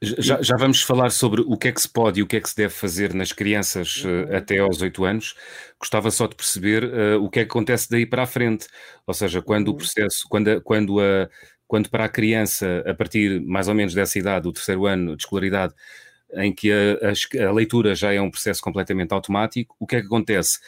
Já, 0.01 0.41
já, 0.41 0.55
vamos 0.57 0.81
falar 0.81 1.09
sobre 1.09 1.41
o 1.41 1.57
que 1.57 1.69
é 1.69 1.71
que 1.71 1.81
se 1.81 1.89
pode 1.89 2.19
e 2.19 2.23
o 2.23 2.27
que 2.27 2.35
é 2.35 2.41
que 2.41 2.49
se 2.49 2.55
deve 2.55 2.73
fazer 2.73 3.13
nas 3.13 3.31
crianças 3.31 4.03
uh, 4.05 4.35
até 4.35 4.59
aos 4.59 4.81
8 4.81 5.03
anos. 5.03 5.35
Gostava 5.79 6.09
só 6.09 6.25
de 6.25 6.35
perceber 6.35 6.83
uh, 6.85 7.21
o 7.21 7.29
que 7.29 7.39
é 7.39 7.43
que 7.43 7.49
acontece 7.49 7.89
daí 7.89 8.05
para 8.05 8.23
a 8.23 8.27
frente. 8.27 8.67
Ou 9.05 9.13
seja, 9.13 9.41
quando 9.41 9.69
o 9.69 9.71
uhum. 9.71 9.77
processo, 9.77 10.25
quando 10.29 10.49
a, 10.49 10.61
quando 10.61 10.99
a, 10.99 11.27
quando 11.67 11.89
para 11.89 12.05
a 12.05 12.09
criança, 12.09 12.83
a 12.85 12.93
partir 12.93 13.41
mais 13.41 13.67
ou 13.67 13.73
menos 13.73 13.93
dessa 13.93 14.17
idade, 14.19 14.43
do 14.43 14.53
terceiro 14.53 14.85
ano 14.85 15.15
de 15.15 15.23
escolaridade, 15.23 15.73
em 16.33 16.53
que 16.53 16.71
a, 16.71 17.43
a, 17.43 17.47
a, 17.47 17.51
leitura 17.51 17.95
já 17.95 18.13
é 18.13 18.21
um 18.21 18.31
processo 18.31 18.61
completamente 18.61 19.13
automático, 19.13 19.75
o 19.79 19.87
que 19.87 19.95
é 19.95 20.01
que 20.01 20.07
acontece? 20.07 20.59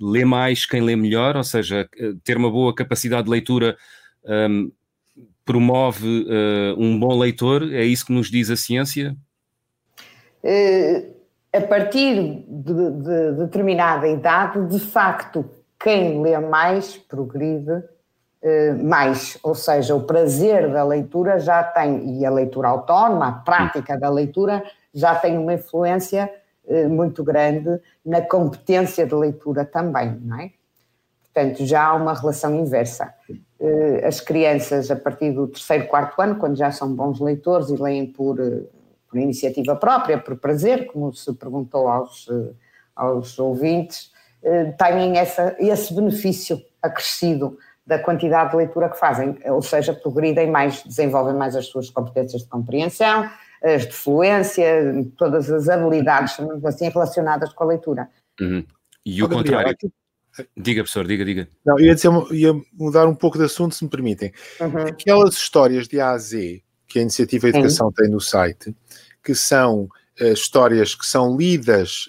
Lê 0.00 0.24
mais 0.24 0.66
quem 0.66 0.80
lê 0.80 0.96
melhor, 0.96 1.36
ou 1.36 1.44
seja, 1.44 1.88
ter 2.24 2.36
uma 2.36 2.50
boa 2.50 2.74
capacidade 2.74 3.24
de 3.24 3.30
leitura 3.30 3.76
um, 4.24 4.70
promove 5.44 6.24
uh, 6.24 6.80
um 6.80 6.98
bom 6.98 7.18
leitor, 7.18 7.62
é 7.72 7.84
isso 7.84 8.06
que 8.06 8.12
nos 8.12 8.30
diz 8.30 8.50
a 8.50 8.56
ciência? 8.56 9.16
Uh, 10.42 11.12
a 11.52 11.60
partir 11.60 12.44
de, 12.48 12.90
de 13.02 13.32
determinada 13.38 14.08
idade, 14.08 14.66
de 14.68 14.80
facto, 14.80 15.48
quem 15.78 16.22
lê 16.22 16.38
mais 16.38 16.96
progride 16.96 17.70
eh, 17.70 17.82
mais, 18.82 19.38
ou 19.42 19.54
seja, 19.54 19.94
o 19.94 20.02
prazer 20.02 20.72
da 20.72 20.82
leitura 20.84 21.38
já 21.38 21.62
tem, 21.62 22.18
e 22.18 22.26
a 22.26 22.30
leitura 22.30 22.68
autónoma, 22.68 23.28
a 23.28 23.32
prática 23.32 23.96
da 23.96 24.10
leitura, 24.10 24.64
já 24.92 25.14
tem 25.14 25.38
uma 25.38 25.54
influência 25.54 26.30
eh, 26.66 26.86
muito 26.86 27.24
grande 27.24 27.80
na 28.04 28.20
competência 28.20 29.06
de 29.06 29.14
leitura 29.14 29.64
também, 29.64 30.18
não 30.20 30.40
é? 30.40 30.50
Portanto, 31.24 31.64
já 31.64 31.86
há 31.86 31.94
uma 31.94 32.14
relação 32.14 32.54
inversa. 32.54 33.12
Eh, 33.58 34.06
as 34.06 34.20
crianças, 34.20 34.90
a 34.90 34.96
partir 34.96 35.32
do 35.32 35.48
terceiro, 35.48 35.88
quarto 35.88 36.20
ano, 36.20 36.36
quando 36.36 36.56
já 36.56 36.70
são 36.70 36.94
bons 36.94 37.20
leitores 37.20 37.68
e 37.68 37.76
leem 37.76 38.06
por, 38.06 38.36
por 39.08 39.18
iniciativa 39.18 39.74
própria, 39.74 40.18
por 40.18 40.36
prazer, 40.36 40.86
como 40.86 41.12
se 41.12 41.32
perguntou 41.32 41.88
aos, 41.88 42.28
aos 42.94 43.38
ouvintes, 43.38 44.12
têm 44.76 45.16
essa, 45.16 45.56
esse 45.58 45.94
benefício 45.94 46.60
acrescido 46.82 47.56
da 47.86 47.98
quantidade 47.98 48.50
de 48.50 48.56
leitura 48.56 48.88
que 48.88 48.98
fazem, 48.98 49.38
ou 49.46 49.62
seja, 49.62 49.92
progridem 49.92 50.50
mais, 50.50 50.82
desenvolvem 50.84 51.34
mais 51.34 51.56
as 51.56 51.66
suas 51.66 51.90
competências 51.90 52.42
de 52.42 52.48
compreensão, 52.48 53.28
as 53.62 53.86
de 53.86 53.92
fluência, 53.92 54.64
todas 55.16 55.50
as 55.50 55.68
habilidades, 55.68 56.36
assim, 56.64 56.88
relacionadas 56.88 57.52
com 57.52 57.64
a 57.64 57.66
leitura. 57.66 58.08
Uhum. 58.40 58.64
E 59.04 59.22
o 59.22 59.28
contrário. 59.28 59.76
Diga, 60.56 60.82
professor, 60.82 61.06
diga, 61.06 61.24
diga. 61.24 61.48
Não, 61.64 61.78
ia, 61.78 61.94
dizer, 61.94 62.10
ia 62.30 62.54
mudar 62.72 63.06
um 63.06 63.14
pouco 63.14 63.36
de 63.36 63.44
assunto, 63.44 63.74
se 63.74 63.84
me 63.84 63.90
permitem. 63.90 64.32
Uhum. 64.60 64.86
Aquelas 64.86 65.34
histórias 65.34 65.86
de 65.86 66.00
A 66.00 66.12
a 66.12 66.18
Z 66.18 66.62
que 66.92 66.98
a 66.98 67.02
Iniciativa 67.02 67.48
Educação 67.48 67.86
uhum. 67.86 67.92
tem 67.92 68.10
no 68.10 68.20
site, 68.20 68.76
que 69.24 69.34
são 69.34 69.88
uh, 70.20 70.24
histórias 70.32 70.94
que 70.94 71.06
são 71.06 71.36
lidas, 71.36 72.06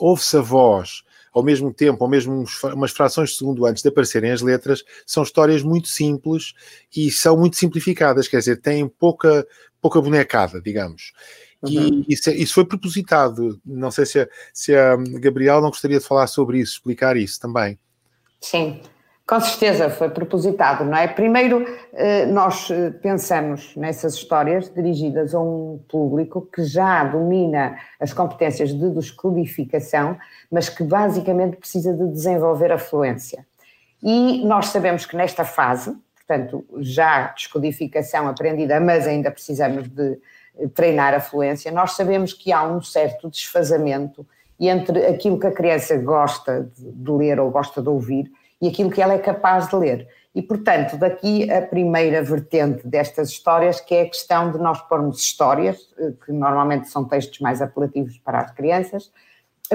ouve-se 0.00 0.38
a 0.38 0.40
voz, 0.40 1.02
ao 1.32 1.42
mesmo 1.42 1.72
tempo, 1.72 2.04
ao 2.04 2.10
mesmo 2.10 2.44
umas 2.74 2.90
frações 2.90 3.30
de 3.30 3.36
segundo 3.36 3.64
antes 3.64 3.82
de 3.82 3.88
aparecerem 3.88 4.30
as 4.30 4.42
letras, 4.42 4.84
são 5.06 5.22
histórias 5.22 5.62
muito 5.62 5.88
simples 5.88 6.52
e 6.94 7.10
são 7.10 7.36
muito 7.36 7.56
simplificadas, 7.56 8.28
quer 8.28 8.38
dizer, 8.38 8.60
têm 8.60 8.86
pouca, 8.86 9.46
pouca 9.80 10.00
bonecada, 10.00 10.60
digamos. 10.60 11.12
Uhum. 11.62 12.04
E 12.08 12.12
isso, 12.12 12.28
é, 12.28 12.34
isso, 12.34 12.54
foi 12.54 12.64
propositado. 12.64 13.60
Não 13.64 13.90
sei 13.90 14.04
se 14.04 14.20
a, 14.20 14.28
se 14.52 14.74
a 14.74 14.96
Gabriel 15.20 15.60
não 15.60 15.70
gostaria 15.70 15.98
de 15.98 16.04
falar 16.04 16.26
sobre 16.26 16.58
isso, 16.58 16.74
explicar 16.74 17.16
isso 17.16 17.40
também. 17.40 17.78
Sim, 18.40 18.80
com 19.26 19.40
certeza 19.40 19.88
foi 19.88 20.10
propositado, 20.10 20.84
não 20.84 20.96
é? 20.96 21.06
Primeiro, 21.06 21.64
eh, 21.92 22.26
nós 22.26 22.68
eh, 22.70 22.90
pensamos 22.90 23.74
nessas 23.76 24.14
histórias 24.14 24.68
dirigidas 24.68 25.34
a 25.34 25.40
um 25.40 25.80
público 25.88 26.48
que 26.52 26.64
já 26.64 27.04
domina 27.04 27.78
as 28.00 28.12
competências 28.12 28.74
de 28.74 28.90
descodificação, 28.90 30.18
mas 30.50 30.68
que 30.68 30.82
basicamente 30.82 31.56
precisa 31.56 31.92
de 31.94 32.08
desenvolver 32.08 32.72
a 32.72 32.78
fluência. 32.78 33.46
E 34.02 34.44
nós 34.44 34.66
sabemos 34.66 35.06
que 35.06 35.16
nesta 35.16 35.44
fase, 35.44 35.96
portanto, 36.16 36.64
já 36.78 37.28
descodificação 37.28 38.26
aprendida, 38.26 38.80
mas 38.80 39.06
ainda 39.06 39.30
precisamos 39.30 39.88
de 39.88 40.18
eh, 40.58 40.66
treinar 40.74 41.14
a 41.14 41.20
fluência, 41.20 41.70
nós 41.70 41.92
sabemos 41.92 42.32
que 42.32 42.52
há 42.52 42.64
um 42.64 42.82
certo 42.82 43.30
desfazamento 43.30 44.26
entre 44.58 45.06
aquilo 45.06 45.38
que 45.38 45.46
a 45.46 45.52
criança 45.52 45.96
gosta 45.96 46.68
de 46.76 47.10
ler 47.10 47.38
ou 47.38 47.50
gosta 47.50 47.80
de 47.80 47.88
ouvir 47.88 48.30
e 48.62 48.68
aquilo 48.68 48.90
que 48.90 49.02
ela 49.02 49.12
é 49.12 49.18
capaz 49.18 49.68
de 49.68 49.74
ler. 49.74 50.08
E, 50.32 50.40
portanto, 50.40 50.96
daqui 50.96 51.50
a 51.50 51.60
primeira 51.60 52.22
vertente 52.22 52.86
destas 52.86 53.28
histórias, 53.28 53.80
que 53.80 53.94
é 53.94 54.02
a 54.02 54.08
questão 54.08 54.52
de 54.52 54.58
nós 54.58 54.80
pormos 54.82 55.20
histórias, 55.20 55.92
eh, 55.98 56.12
que 56.24 56.32
normalmente 56.32 56.88
são 56.88 57.04
textos 57.04 57.40
mais 57.40 57.60
apelativos 57.60 58.16
para 58.18 58.40
as 58.40 58.52
crianças, 58.52 59.12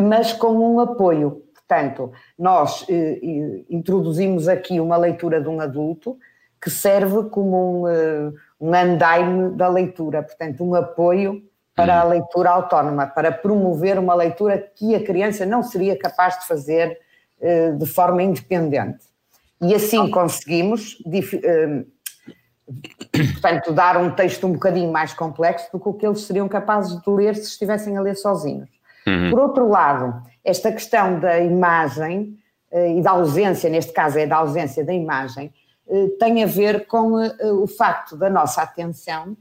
mas 0.02 0.32
com 0.32 0.54
um 0.54 0.80
apoio. 0.80 1.44
Portanto, 1.54 2.12
nós 2.40 2.86
eh, 2.90 3.20
eh 3.22 3.66
introduzimos 3.70 4.48
aqui 4.48 4.80
uma 4.80 4.96
leitura 4.96 5.42
de 5.42 5.50
um 5.50 5.60
adulto 5.60 6.18
que 6.60 6.70
serve 6.70 7.30
como 7.30 7.84
um, 7.84 7.88
eh, 7.88 8.32
um 8.60 8.74
andaime 8.74 9.52
da 9.52 9.68
leitura, 9.68 10.24
portanto, 10.24 10.64
um 10.64 10.74
apoio 10.74 11.44
para 11.76 12.00
a 12.00 12.04
uhum. 12.04 12.10
leitura 12.10 12.50
autónoma, 12.52 13.06
para 13.06 13.32
promover 13.32 14.00
uma 14.00 14.16
leitura 14.16 14.58
que 14.58 14.96
a 14.96 15.04
criança 15.04 15.46
não 15.46 15.62
seria 15.62 15.96
capaz 16.00 16.40
de 16.40 16.48
fazer 16.48 16.98
de 17.78 17.86
forma 17.86 18.24
independente. 18.24 19.06
E 19.62 19.74
assim 19.74 20.10
conseguimos, 20.12 20.98
eh, 21.12 21.84
portanto, 23.34 23.74
dar 23.74 23.98
um 23.98 24.12
texto 24.12 24.46
um 24.46 24.54
bocadinho 24.54 24.92
mais 24.92 25.14
complexo 25.14 25.72
do 25.72 25.80
que 25.80 25.90
o 25.90 25.94
que 25.94 26.06
eles 26.06 26.22
seriam 26.22 26.48
capazes 26.48 27.00
de 27.02 27.10
ler 27.10 27.36
se 27.36 27.50
estivessem 27.50 27.98
a 27.98 28.02
ler 28.02 28.16
sozinhos. 28.16 28.70
Uhum. 29.08 29.32
Por 29.32 29.40
outro 29.40 29.68
lado, 29.68 30.22
esta 30.44 30.72
questão 30.72 31.20
da 31.20 31.40
imagem 31.40 32.38
eh, 32.72 32.98
e 32.98 33.02
da 33.02 33.12
ausência, 33.12 33.70
neste 33.70 33.92
caso 33.94 34.20
é 34.20 34.28
da 34.28 34.38
ausência 34.38 34.84
da 34.84 34.94
imagem, 34.94 35.52
tem 36.20 36.44
a 36.44 36.46
ver 36.46 36.86
com 36.86 37.14
o 37.14 37.66
facto 37.66 38.18
da 38.18 38.30
nossa 38.30 38.62
atenção 38.62 39.38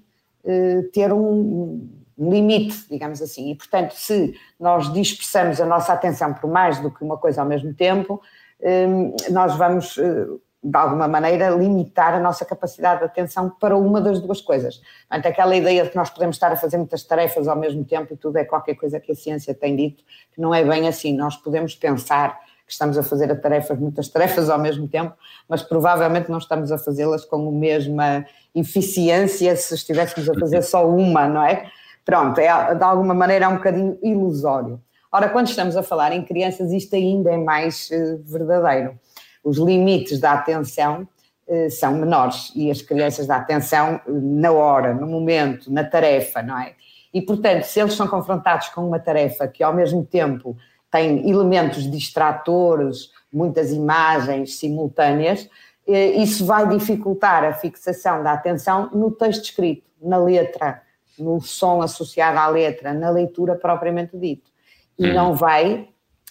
ter 0.92 1.12
um, 1.12 1.90
um 2.18 2.30
limite, 2.30 2.87
digamos 2.90 3.20
assim. 3.20 3.50
E, 3.50 3.54
portanto, 3.54 3.92
se 3.92 4.35
nós 4.58 4.92
dispersamos 4.92 5.61
a 5.61 5.66
nossa 5.66 5.92
atenção 5.92 6.32
por 6.32 6.50
mais 6.50 6.78
do 6.78 6.90
que 6.90 7.04
uma 7.04 7.18
coisa 7.18 7.42
ao 7.42 7.46
mesmo 7.46 7.75
tempo, 7.75 8.20
hum, 8.61 9.14
nós 9.30 9.54
vamos, 9.56 9.99
eh, 9.99 10.26
de 10.62 10.76
alguma 10.76 11.06
maneira, 11.06 11.50
limitar 11.50 12.14
a 12.14 12.20
nossa 12.20 12.44
capacidade 12.44 13.00
de 13.00 13.06
atenção 13.06 13.50
para 13.61 13.76
uma 13.76 14.00
das 14.00 14.20
duas 14.20 14.40
coisas. 14.40 14.80
Portanto, 15.08 15.26
aquela 15.26 15.54
ideia 15.54 15.85
de 15.85 15.90
que 15.90 15.96
nós 15.96 16.11
podemos 16.11 16.37
estar 16.37 16.50
a 16.50 16.56
fazer 16.56 16.78
muitas 16.78 17.04
tarefas 17.04 17.46
ao 17.46 17.56
mesmo 17.56 17.85
tempo 17.85 18.14
e 18.14 18.16
tudo 18.16 18.38
é 18.38 18.44
qualquer 18.44 18.75
coisa 18.75 18.99
que 18.99 19.12
a 19.12 19.14
ciência 19.14 19.54
tem 19.54 19.76
dito, 19.76 20.02
que 20.32 20.40
não 20.40 20.54
é 20.54 20.64
bem 20.64 20.88
assim. 20.88 21.14
Nós 21.14 21.37
podemos 21.37 21.75
pensar 21.75 22.40
que 22.66 22.73
estamos 22.73 22.99
a 22.99 23.02
fazer 23.02 23.30
a 23.30 23.37
tarefas, 23.37 23.78
muitas 23.78 24.08
tarefas 24.08 24.50
ao 24.50 24.58
mesmo 24.58 24.88
tempo, 24.88 25.14
mas 25.49 25.62
provavelmente 25.62 26.28
não 26.28 26.38
estamos 26.38 26.73
a 26.73 26.78
fazê-las 26.78 27.25
com 27.25 27.49
a 27.49 27.52
mesma 27.52 28.26
eficiência 28.52 29.54
se 29.54 29.75
estivéssemos 29.75 30.28
a 30.28 30.35
fazer 30.35 30.62
só 30.62 30.88
uma, 30.88 31.28
não 31.28 31.44
é? 31.44 31.70
Pronto, 32.06 32.38
é, 32.38 32.72
de 32.72 32.84
alguma 32.84 33.12
maneira 33.12 33.46
é 33.46 33.48
um 33.48 33.56
bocadinho 33.56 33.98
ilusório. 34.00 34.80
Ora, 35.10 35.28
quando 35.28 35.48
estamos 35.48 35.76
a 35.76 35.82
falar 35.82 36.12
em 36.12 36.22
crianças, 36.22 36.70
isto 36.70 36.94
ainda 36.94 37.32
é 37.32 37.36
mais 37.36 37.90
uh, 37.90 38.22
verdadeiro. 38.25 38.96
Os 39.42 39.58
limites 39.58 40.20
da 40.20 40.32
atenção 40.32 41.08
uh, 41.48 41.70
são 41.70 41.94
menores 41.94 42.52
e 42.54 42.70
as 42.70 42.80
crianças 42.80 43.26
da 43.26 43.36
atenção 43.36 44.00
uh, 44.06 44.12
na 44.40 44.52
hora, 44.52 44.94
no 44.94 45.08
momento, 45.08 45.72
na 45.72 45.82
tarefa, 45.82 46.42
não 46.42 46.56
é? 46.56 46.75
E, 47.12 47.20
portanto, 47.20 47.64
se 47.64 47.80
eles 47.80 47.94
são 47.94 48.06
confrontados 48.06 48.68
com 48.68 48.86
uma 48.86 49.00
tarefa 49.00 49.48
que 49.48 49.64
ao 49.64 49.75
mesmo 49.75 50.04
tempo 50.04 50.56
tem 50.92 51.28
elementos 51.28 51.90
distratores, 51.90 53.10
muitas 53.32 53.72
imagens 53.72 54.58
simultâneas, 54.58 55.48
isso 55.86 56.44
vai 56.44 56.68
dificultar 56.68 57.44
a 57.44 57.52
fixação 57.52 58.22
da 58.22 58.32
atenção 58.32 58.90
no 58.92 59.10
texto 59.10 59.44
escrito, 59.44 59.84
na 60.00 60.18
letra 60.18 60.82
no 61.18 61.40
som 61.40 61.82
associado 61.82 62.38
à 62.38 62.46
letra, 62.49 62.92
na 62.92 63.11
leitura 63.11 63.54
propriamente 63.54 64.16
dito. 64.16 64.50
E 64.99 65.08
hum. 65.08 65.14
não 65.14 65.35
vai 65.35 65.88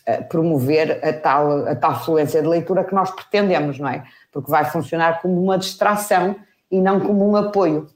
uh, 0.08 0.28
promover 0.28 1.04
a 1.04 1.14
tal, 1.14 1.68
a 1.68 1.76
tal 1.76 2.04
fluência 2.04 2.42
de 2.42 2.48
leitura 2.48 2.84
que 2.84 2.94
nós 2.94 3.12
pretendemos, 3.12 3.80
não 3.80 3.90
é? 3.90 4.04
Porque 4.32 4.50
vai 4.50 4.66
funcionar 4.66 5.22
como 5.22 5.42
uma 5.42 5.58
distração 5.58 6.36
e 6.72 6.82
não 6.82 7.00
como 7.00 7.30
um 7.30 7.36
apoio 7.36 7.88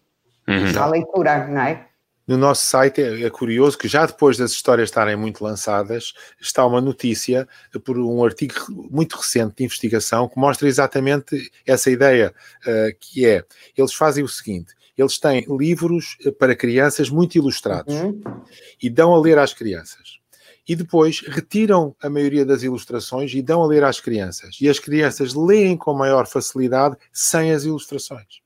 uhum. 0.48 0.82
à 0.82 0.86
leitura, 0.86 1.48
não 1.48 1.62
é? 1.62 1.86
No 2.30 2.38
nosso 2.38 2.64
site 2.64 3.02
é, 3.02 3.24
é, 3.24 3.30
curioso 3.32 3.76
que 3.76 3.88
já 3.88 4.06
depois 4.06 4.38
das 4.38 4.52
histórias 4.52 4.90
estarem 4.90 5.16
muito 5.16 5.44
lançadas, 5.44 6.14
está 6.40 6.64
uma 6.64 6.80
notícia 6.80 7.48
por 7.84 7.98
um 7.98 8.24
artigo 8.24 8.54
muito 8.70 9.18
recente 9.18 9.56
de 9.56 9.64
investigação 9.64 10.30
que 10.30 10.38
mostra 10.38 10.68
exatamente 10.68 11.52
essa 11.66 11.90
ideia, 11.90 12.32
uh, 12.68 12.96
que 13.00 13.26
é, 13.26 13.44
eles 13.76 13.96
fazem 13.96 14.24
o 14.24 14.28
seguinte, 14.28 14.76
eles 15.02 15.18
têm 15.18 15.46
livros 15.50 16.18
eh, 16.26 16.32
para 16.32 16.56
crianças 16.56 17.10
muito 17.10 17.36
ilustrados 17.36 17.96
uhum. 17.96 18.22
e 18.82 18.90
dão 18.90 19.14
a 19.14 19.20
ler 19.20 19.38
às 19.38 19.54
crianças. 19.54 20.20
E 20.68 20.76
depois 20.76 21.22
retiram 21.22 21.96
a 22.02 22.10
maioria 22.10 22.46
das 22.46 22.62
ilustrações 22.62 23.34
e 23.34 23.42
dão 23.42 23.64
a 23.64 23.68
ler 23.68 23.84
às 23.84 24.00
crianças. 24.00 24.58
E 24.62 24.70
as 24.70 24.78
crianças 24.78 25.34
leem 25.34 25.76
com 25.76 25.94
maior 25.94 26.28
facilidade 26.28 26.96
sem 27.12 27.52
as 27.52 27.64
ilustrações. 27.64 28.42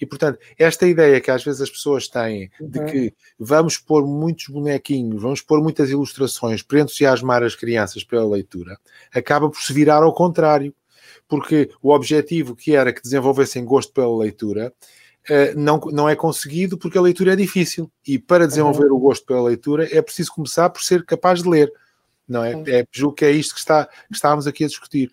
E, 0.00 0.04
portanto, 0.04 0.38
esta 0.58 0.86
ideia 0.86 1.20
que 1.20 1.30
às 1.30 1.44
vezes 1.44 1.60
as 1.60 1.70
pessoas 1.70 2.08
têm 2.08 2.50
de 2.60 2.78
uhum. 2.80 2.86
que 2.86 3.14
vamos 3.38 3.78
pôr 3.78 4.06
muitos 4.06 4.48
bonequinhos, 4.48 5.22
vamos 5.22 5.40
pôr 5.40 5.62
muitas 5.62 5.90
ilustrações 5.90 6.62
para 6.62 6.80
entusiasmar 6.80 7.42
as 7.42 7.54
crianças 7.54 8.02
pela 8.04 8.28
leitura, 8.28 8.78
acaba 9.12 9.48
por 9.48 9.60
se 9.60 9.72
virar 9.72 10.02
ao 10.02 10.14
contrário. 10.14 10.74
Porque 11.26 11.70
o 11.80 11.90
objetivo 11.90 12.54
que 12.54 12.74
era 12.74 12.92
que 12.92 13.00
desenvolvessem 13.00 13.64
gosto 13.64 13.92
pela 13.92 14.18
leitura 14.18 14.72
não, 15.56 15.78
não 15.92 16.08
é 16.08 16.14
conseguido 16.14 16.76
porque 16.76 16.98
a 16.98 17.00
leitura 17.00 17.32
é 17.32 17.36
difícil. 17.36 17.90
E 18.06 18.18
para 18.18 18.46
desenvolver 18.46 18.90
uhum. 18.90 18.96
o 18.96 19.00
gosto 19.00 19.24
pela 19.24 19.42
leitura 19.42 19.88
é 19.90 20.02
preciso 20.02 20.32
começar 20.32 20.68
por 20.70 20.82
ser 20.82 21.04
capaz 21.04 21.42
de 21.42 21.48
ler. 21.48 21.72
Não 22.28 22.44
é? 22.44 22.52
é 22.66 22.86
julgo 22.92 23.16
que 23.16 23.24
é 23.24 23.30
isto 23.30 23.54
que, 23.54 23.60
está, 23.60 23.86
que 23.86 24.14
estávamos 24.14 24.46
aqui 24.46 24.64
a 24.64 24.68
discutir. 24.68 25.10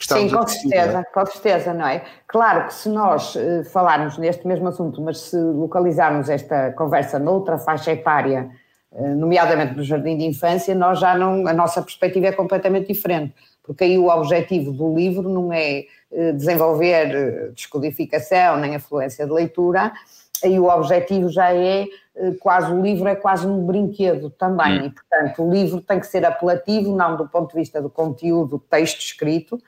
Sim, 0.00 0.28
com 0.28 0.46
certeza, 0.46 0.98
é? 0.98 1.04
com 1.04 1.26
certeza, 1.26 1.72
não 1.72 1.86
é? 1.86 2.04
Claro 2.26 2.66
que 2.66 2.74
se 2.74 2.88
nós 2.88 3.34
uh, 3.36 3.64
falarmos 3.72 4.18
neste 4.18 4.46
mesmo 4.46 4.68
assunto, 4.68 5.00
mas 5.00 5.18
se 5.18 5.36
localizarmos 5.36 6.28
esta 6.28 6.72
conversa 6.72 7.18
noutra 7.18 7.56
faixa 7.58 7.92
etária, 7.92 8.50
uh, 8.92 9.14
nomeadamente 9.14 9.74
no 9.74 9.82
jardim 9.82 10.18
de 10.18 10.24
infância, 10.24 10.74
nós 10.74 10.98
já 10.98 11.16
não, 11.16 11.46
a 11.46 11.54
nossa 11.54 11.80
perspectiva 11.80 12.26
é 12.26 12.32
completamente 12.32 12.92
diferente, 12.92 13.34
porque 13.64 13.84
aí 13.84 13.98
o 13.98 14.08
objetivo 14.08 14.70
do 14.70 14.94
livro 14.94 15.28
não 15.28 15.52
é 15.52 15.86
desenvolver 16.36 17.50
descodificação 17.52 18.58
nem 18.58 18.76
afluência 18.76 19.26
de 19.26 19.32
leitura, 19.32 19.92
aí 20.44 20.58
o 20.60 20.66
objetivo 20.66 21.28
já 21.28 21.52
é 21.52 21.86
quase 22.40 22.70
o 22.70 22.80
livro 22.80 23.08
é 23.08 23.16
quase 23.16 23.46
um 23.46 23.66
brinquedo 23.66 24.30
também, 24.30 24.82
hum. 24.82 24.86
e 24.86 24.90
portanto 24.90 25.42
o 25.42 25.50
livro 25.50 25.80
tem 25.80 25.98
que 25.98 26.06
ser 26.06 26.24
apelativo, 26.24 26.94
não 26.94 27.16
do 27.16 27.26
ponto 27.26 27.50
de 27.50 27.58
vista 27.58 27.82
do 27.82 27.90
conteúdo, 27.90 28.58
texto 28.70 29.00
escrito, 29.00 29.60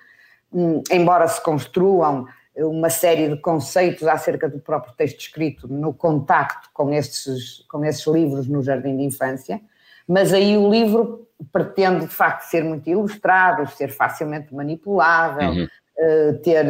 hum, 0.53 0.83
embora 0.91 1.27
se 1.27 1.43
construam 1.43 2.27
uma 2.57 2.89
série 2.89 3.29
de 3.29 3.37
conceitos 3.37 4.07
acerca 4.07 4.49
do 4.49 4.59
próprio 4.59 4.95
texto 4.95 5.21
escrito 5.21 5.69
no 5.69 5.93
contacto 5.93 6.71
com 6.73 6.93
esses, 6.93 7.65
com 7.69 7.85
esses 7.85 8.07
livros 8.07 8.49
no 8.49 8.63
jardim 8.63 8.97
de 8.97 9.05
infância, 9.05 9.61
mas 10.09 10.33
aí 10.33 10.57
o 10.57 10.71
livro 10.71 11.26
pretende 11.53 12.07
de 12.07 12.13
facto 12.13 12.43
ser 12.43 12.65
muito 12.65 12.89
ilustrado, 12.89 13.69
ser 13.71 13.89
facilmente 13.89 14.55
manipulável, 14.55 15.51
uhum. 15.51 15.65
uh, 15.65 16.39
ter 16.43 16.67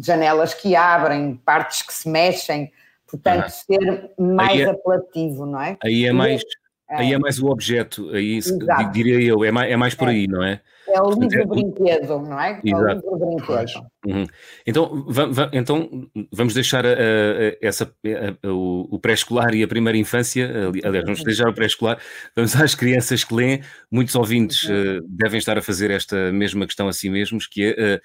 janelas 0.00 0.54
que 0.54 0.76
abrem, 0.76 1.36
partes 1.44 1.82
que 1.82 1.92
se 1.92 2.08
mexem, 2.08 2.70
portanto, 3.10 3.44
uhum. 3.44 3.50
ser 3.50 4.10
mais 4.18 4.60
é, 4.60 4.64
apelativo, 4.64 5.46
não 5.46 5.60
é? 5.60 5.76
Aí 5.82 6.06
é 6.06 6.12
mais, 6.12 6.42
é, 6.42 6.44
aí 6.92 7.12
é 7.12 7.18
mais 7.18 7.38
o 7.38 7.46
objeto, 7.46 8.10
aí 8.10 8.36
Exato. 8.36 8.92
diria 8.92 9.20
eu, 9.20 9.44
é 9.44 9.50
mais, 9.50 9.70
é 9.70 9.76
mais 9.76 9.94
por 9.94 10.08
é. 10.08 10.12
aí, 10.12 10.26
não 10.26 10.42
é? 10.42 10.60
É 10.88 11.00
o 11.00 11.10
livro-brinquedo, 11.10 12.18
não 12.20 12.40
é? 12.40 12.60
É 12.64 12.76
o 12.76 12.90
livro-brinquedo. 12.90 13.86
Uhum. 14.06 14.26
Então, 14.66 15.06
então, 15.52 16.08
vamos 16.32 16.54
deixar 16.54 16.84
a, 16.84 16.90
a, 16.90 17.56
essa, 17.62 17.84
a, 17.84 18.48
o, 18.48 18.88
o 18.90 18.98
pré-escolar 18.98 19.54
e 19.54 19.62
a 19.62 19.68
primeira 19.68 19.96
infância, 19.96 20.50
aliás, 20.84 21.04
vamos 21.04 21.22
deixar 21.22 21.48
o 21.48 21.54
pré-escolar, 21.54 21.98
vamos 22.34 22.54
às 22.56 22.74
crianças 22.74 23.24
que 23.24 23.34
leem. 23.34 23.62
Muitos 23.90 24.14
ouvintes 24.14 24.64
uhum. 24.64 24.98
uh, 24.98 25.06
devem 25.08 25.38
estar 25.38 25.56
a 25.56 25.62
fazer 25.62 25.90
esta 25.90 26.32
mesma 26.32 26.66
questão 26.66 26.88
a 26.88 26.92
si 26.92 27.08
mesmos, 27.08 27.46
que 27.46 27.64
é, 27.64 27.96
uh, 27.96 28.00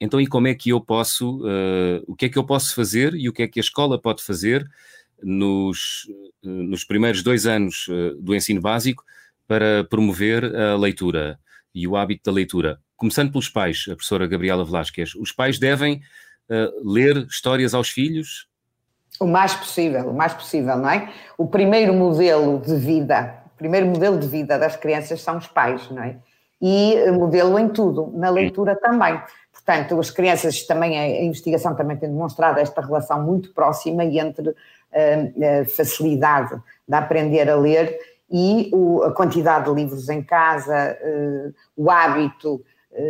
então, 0.00 0.20
e 0.20 0.26
como 0.26 0.46
é 0.48 0.54
que 0.54 0.70
eu 0.70 0.80
posso, 0.80 1.38
uh, 1.38 2.04
o 2.06 2.14
que 2.14 2.26
é 2.26 2.28
que 2.28 2.38
eu 2.38 2.44
posso 2.44 2.74
fazer 2.74 3.14
e 3.14 3.28
o 3.28 3.32
que 3.32 3.42
é 3.42 3.48
que 3.48 3.58
a 3.58 3.62
escola 3.62 4.00
pode 4.00 4.22
fazer 4.22 4.64
nos, 5.22 6.08
nos 6.42 6.84
primeiros 6.84 7.22
dois 7.22 7.46
anos 7.46 7.86
do 8.18 8.34
ensino 8.34 8.60
básico 8.60 9.04
para 9.46 9.84
promover 9.84 10.44
a 10.54 10.76
leitura? 10.76 11.38
e 11.74 11.88
o 11.88 11.96
hábito 11.96 12.30
da 12.30 12.32
leitura. 12.32 12.78
Começando 12.96 13.32
pelos 13.32 13.48
pais, 13.48 13.84
a 13.90 13.96
professora 13.96 14.26
Gabriela 14.26 14.64
Velasquez, 14.64 15.14
os 15.16 15.32
pais 15.32 15.58
devem 15.58 16.00
uh, 16.48 16.92
ler 16.92 17.16
histórias 17.26 17.74
aos 17.74 17.88
filhos? 17.88 18.48
O 19.20 19.26
mais 19.26 19.54
possível, 19.54 20.08
o 20.08 20.14
mais 20.14 20.32
possível, 20.32 20.76
não 20.76 20.88
é? 20.88 21.12
O 21.36 21.46
primeiro 21.46 21.92
modelo 21.92 22.60
de 22.60 22.76
vida, 22.76 23.42
o 23.46 23.56
primeiro 23.56 23.86
modelo 23.86 24.18
de 24.18 24.28
vida 24.28 24.58
das 24.58 24.76
crianças 24.76 25.20
são 25.20 25.38
os 25.38 25.46
pais, 25.46 25.90
não 25.90 26.02
é? 26.02 26.16
E 26.62 26.94
eh, 26.94 27.10
modelo 27.10 27.58
em 27.58 27.68
tudo, 27.68 28.12
na 28.14 28.30
leitura 28.30 28.76
também. 28.76 29.20
Portanto, 29.64 29.98
as 29.98 30.10
crianças 30.10 30.62
também, 30.66 30.98
a 30.98 31.24
investigação 31.24 31.74
também 31.74 31.96
tem 31.96 32.10
demonstrado 32.10 32.60
esta 32.60 32.82
relação 32.82 33.22
muito 33.22 33.52
próxima 33.54 34.04
entre 34.04 34.54
a 34.94 35.64
facilidade 35.64 36.60
de 36.86 36.94
aprender 36.94 37.48
a 37.48 37.56
ler 37.56 37.98
e 38.30 38.70
a 39.06 39.10
quantidade 39.10 39.64
de 39.64 39.74
livros 39.74 40.08
em 40.08 40.22
casa, 40.22 40.96
uh, 41.00 41.54
o 41.76 41.90
hábito 41.90 42.62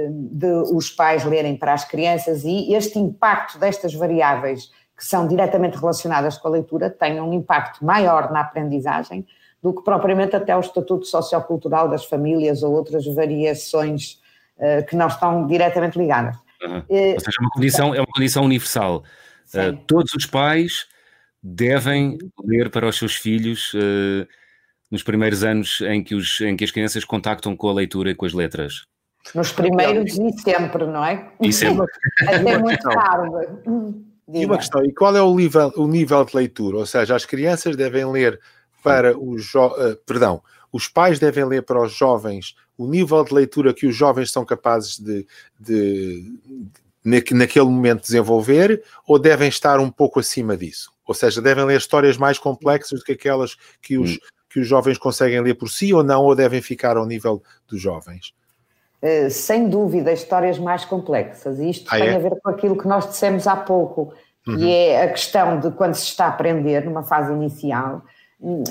de 0.08 0.46
os 0.72 0.88
pais 0.88 1.24
lerem 1.24 1.58
para 1.58 1.74
as 1.74 1.84
crianças 1.84 2.42
e 2.42 2.72
este 2.72 2.98
impacto 2.98 3.58
destas 3.58 3.92
variáveis 3.92 4.70
que 4.96 5.04
são 5.04 5.26
diretamente 5.28 5.76
relacionadas 5.76 6.38
com 6.38 6.48
a 6.48 6.52
leitura 6.52 6.88
têm 6.88 7.20
um 7.20 7.34
impacto 7.34 7.84
maior 7.84 8.32
na 8.32 8.40
aprendizagem 8.40 9.26
do 9.62 9.74
que 9.74 9.82
propriamente 9.82 10.34
até 10.34 10.56
o 10.56 10.60
estatuto 10.60 11.04
sociocultural 11.04 11.86
das 11.86 12.06
famílias 12.06 12.62
ou 12.62 12.72
outras 12.72 13.04
variações 13.06 14.22
que 14.88 14.96
não 14.96 15.08
estão 15.08 15.46
diretamente 15.46 15.98
ligadas. 15.98 16.43
Uhum. 16.64 16.82
Ou 16.88 17.20
seja, 17.20 17.36
é 17.38 17.42
uma 17.42 17.50
condição, 17.50 17.94
é 17.94 18.00
uma 18.00 18.06
condição 18.06 18.44
universal. 18.44 19.04
todos 19.86 20.12
os 20.14 20.26
pais 20.26 20.86
devem 21.42 22.18
ler 22.44 22.70
para 22.70 22.88
os 22.88 22.96
seus 22.96 23.14
filhos 23.14 23.72
nos 24.90 25.02
primeiros 25.02 25.42
anos 25.42 25.80
em 25.82 26.02
que, 26.02 26.14
os, 26.14 26.40
em 26.40 26.56
que 26.56 26.64
as 26.64 26.70
crianças 26.70 27.04
contactam 27.04 27.56
com 27.56 27.68
a 27.68 27.72
leitura 27.72 28.10
e 28.10 28.14
com 28.14 28.26
as 28.26 28.32
letras? 28.32 28.84
Nos 29.34 29.52
primeiros 29.52 30.18
e 30.18 30.32
sempre, 30.40 30.86
não 30.86 31.04
é? 31.04 31.32
E 31.40 31.52
sempre. 31.52 31.86
Até 32.28 32.58
muito 32.58 32.88
tarde. 32.88 33.30
E 34.32 34.46
uma 34.46 34.56
questão, 34.56 34.84
e 34.84 34.92
qual 34.92 35.14
é 35.16 35.22
o 35.22 35.34
nível, 35.34 35.72
o 35.76 35.86
nível 35.86 36.24
de 36.24 36.36
leitura? 36.36 36.78
Ou 36.78 36.86
seja, 36.86 37.14
as 37.14 37.24
crianças 37.24 37.76
devem 37.76 38.04
ler 38.10 38.40
para 38.82 39.18
os 39.18 39.54
uh, 39.54 39.96
perdão, 40.06 40.42
os 40.74 40.88
pais 40.88 41.18
devem 41.18 41.44
ler 41.44 41.62
para 41.62 41.80
os 41.80 41.92
jovens 41.92 42.56
o 42.76 42.86
nível 42.86 43.22
de 43.24 43.32
leitura 43.32 43.72
que 43.72 43.86
os 43.86 43.94
jovens 43.94 44.32
são 44.32 44.44
capazes 44.44 44.98
de, 44.98 45.26
de, 45.58 46.32
de 47.04 47.34
naquele 47.34 47.66
momento 47.66 48.02
desenvolver 48.02 48.82
ou 49.06 49.18
devem 49.18 49.48
estar 49.48 49.78
um 49.78 49.90
pouco 49.90 50.18
acima 50.18 50.56
disso? 50.56 50.92
Ou 51.06 51.14
seja, 51.14 51.40
devem 51.40 51.64
ler 51.64 51.78
histórias 51.78 52.16
mais 52.16 52.38
complexas 52.38 52.98
do 52.98 53.04
que 53.04 53.12
aquelas 53.12 53.56
que 53.80 53.98
os, 53.98 54.12
hum 54.12 54.18
que 54.54 54.60
os 54.60 54.68
jovens 54.68 54.96
conseguem 54.96 55.40
ler 55.40 55.54
por 55.54 55.68
si 55.68 55.92
ou 55.92 56.04
não, 56.04 56.22
ou 56.22 56.36
devem 56.36 56.62
ficar 56.62 56.96
ao 56.96 57.04
nível 57.04 57.42
dos 57.66 57.80
jovens? 57.80 58.32
Uh, 59.02 59.28
sem 59.28 59.68
dúvida, 59.68 60.12
histórias 60.12 60.60
mais 60.60 60.84
complexas. 60.84 61.58
E 61.58 61.70
isto 61.70 61.88
ah, 61.92 61.98
tem 61.98 62.10
é? 62.10 62.14
a 62.14 62.18
ver 62.20 62.40
com 62.40 62.50
aquilo 62.50 62.78
que 62.78 62.86
nós 62.86 63.04
dissemos 63.08 63.48
há 63.48 63.56
pouco, 63.56 64.14
que 64.44 64.52
uhum. 64.52 64.68
é 64.68 65.02
a 65.02 65.08
questão 65.08 65.58
de 65.58 65.72
quando 65.72 65.94
se 65.94 66.04
está 66.04 66.26
a 66.26 66.28
aprender, 66.28 66.84
numa 66.84 67.02
fase 67.02 67.32
inicial, 67.32 68.04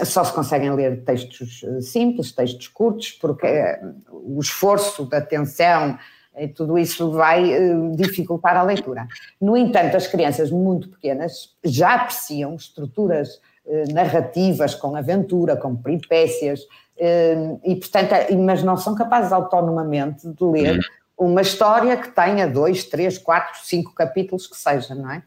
só 0.06 0.24
se 0.24 0.34
conseguem 0.34 0.72
ler 0.72 1.04
textos 1.04 1.64
eh, 1.64 1.82
simples, 1.82 2.32
textos 2.32 2.68
curtos, 2.68 3.12
porque 3.12 3.48
uh, 3.48 3.96
o 4.12 4.40
esforço 4.40 5.06
da 5.06 5.18
atenção 5.18 5.98
e 6.38 6.48
tudo 6.48 6.78
isso 6.78 7.12
vai 7.12 7.44
uh, 7.44 7.96
dificultar 7.96 8.58
a 8.58 8.64
leitura. 8.64 9.08
No 9.40 9.56
entanto, 9.56 9.98
as 9.98 10.08
crianças 10.08 10.52
muito 10.52 10.90
pequenas 10.90 11.56
já 11.64 11.96
apreciam 11.96 12.56
estruturas 12.56 13.40
eh, 13.66 13.86
narrativas, 13.94 14.76
com 14.76 14.94
aventura, 14.94 15.56
com 15.56 15.74
peripécias, 15.74 16.68
eh, 16.98 17.58
e 17.64 17.76
portanto, 17.78 18.14
mas 18.40 18.62
não 18.62 18.76
são 18.76 18.94
capazes 18.94 19.32
autonomamente 19.32 20.28
de 20.28 20.44
ler 20.44 20.80
uhum. 21.18 21.30
uma 21.30 21.42
história 21.42 21.96
que 21.96 22.10
tenha 22.10 22.46
dois, 22.46 22.84
três, 22.84 23.18
quatro, 23.18 23.58
cinco 23.64 23.96
capítulos 23.96 24.48
que 24.48 24.58
seja, 24.58 24.94
não 24.94 25.10
é? 25.10 25.24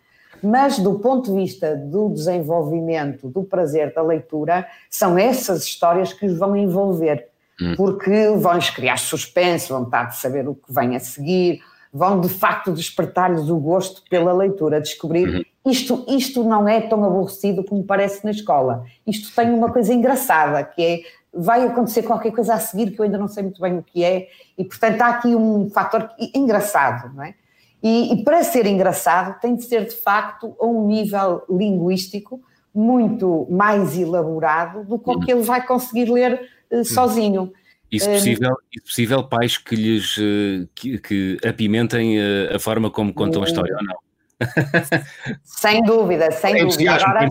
Mas 0.47 0.79
do 0.79 0.99
ponto 0.99 1.31
de 1.31 1.37
vista 1.37 1.77
do 1.77 2.09
desenvolvimento, 2.11 3.29
do 3.29 3.43
prazer 3.43 3.93
da 3.93 4.03
leitura, 4.03 4.67
são 4.91 5.19
essas 5.19 5.65
histórias 5.65 6.13
que 6.13 6.27
os 6.27 6.39
vão 6.39 6.57
envolver, 6.57 7.29
uhum. 7.61 7.75
porque 7.77 8.31
vão-lhes 8.37 8.71
criar 8.71 8.99
suspense, 8.99 9.71
vontade 9.71 10.11
de 10.11 10.17
saber 10.19 10.49
o 10.49 10.55
que 10.55 10.73
vem 10.73 10.95
a 10.95 11.01
seguir, 11.01 11.61
vão 11.93 12.21
de 12.21 12.29
facto 12.29 12.73
despertar-lhes 12.73 13.49
o 13.49 13.57
gosto 13.57 14.03
pela 14.09 14.33
leitura, 14.33 14.81
descobrir 14.81 15.29
uhum 15.29 15.43
isto, 15.67 16.05
isto 16.09 16.45
não 16.45 16.69
é 16.69 16.81
tão 16.81 17.05
aborrecido 17.05 17.65
como 17.65 17.83
parece 17.83 18.25
na 18.25 18.31
escola. 18.31 18.85
Isto 19.05 19.35
tem 19.35 19.53
uma 19.53 19.73
coisa 19.73 19.93
engraçada, 19.93 20.63
que 20.63 20.83
é 20.83 21.01
vai 21.35 21.67
acontecer 21.67 22.03
qualquer 22.03 22.31
coisa 22.31 22.55
a 22.55 22.59
seguir 22.61 22.93
que 22.93 23.01
eu 23.01 23.05
ainda 23.05 23.19
não 23.19 23.29
sei 23.29 23.43
muito 23.43 23.61
bem 23.61 23.77
o 23.77 23.83
que 23.83 24.03
é, 24.03 24.29
e 24.57 24.65
portanto 24.65 25.03
há 25.03 25.09
aqui 25.09 25.35
um 25.35 25.69
fator 25.69 26.09
engraçado, 26.35 27.15
não 27.15 27.25
é? 27.25 27.35
E, 27.83 28.15
e 28.15 28.25
para 28.25 28.43
ser 28.43 28.67
engraçado 28.67 29.39
tem 29.41 29.55
de 29.55 29.65
ser 29.65 29.87
de 29.87 29.95
facto 29.95 30.57
a 30.59 30.67
um 30.67 30.87
nível 30.87 31.43
linguístico 31.49 32.41
muito 32.75 33.47
mais 33.51 33.97
elaborado 33.97 34.85
do 34.85 34.99
que 34.99 35.11
o 35.11 35.21
que 35.21 35.33
ele 35.33 35.43
vai 35.43 35.67
conseguir 35.67 36.11
ler 36.11 36.49
uh, 36.71 36.85
sozinho. 36.85 37.53
E 37.91 38.01
se 38.01 38.09
possível, 38.09 38.51
um, 38.51 38.57
e 38.73 38.79
se 38.79 38.85
possível 38.85 39.25
pais 39.25 39.57
que 39.57 39.77
lhes 39.77 40.17
uh, 40.19 40.69
que, 40.75 40.99
que 40.99 41.39
apimentem 41.47 42.19
uh, 42.19 42.57
a 42.57 42.59
forma 42.59 42.91
como 42.91 43.15
contam 43.15 43.43
a 43.43 43.47
história 43.47 43.75
ou 43.77 43.85
não 43.85 43.97
sem 45.43 45.83
dúvida, 45.83 46.31
sem 46.31 46.67
dúvida. 46.67 46.93
Agora, 46.95 47.27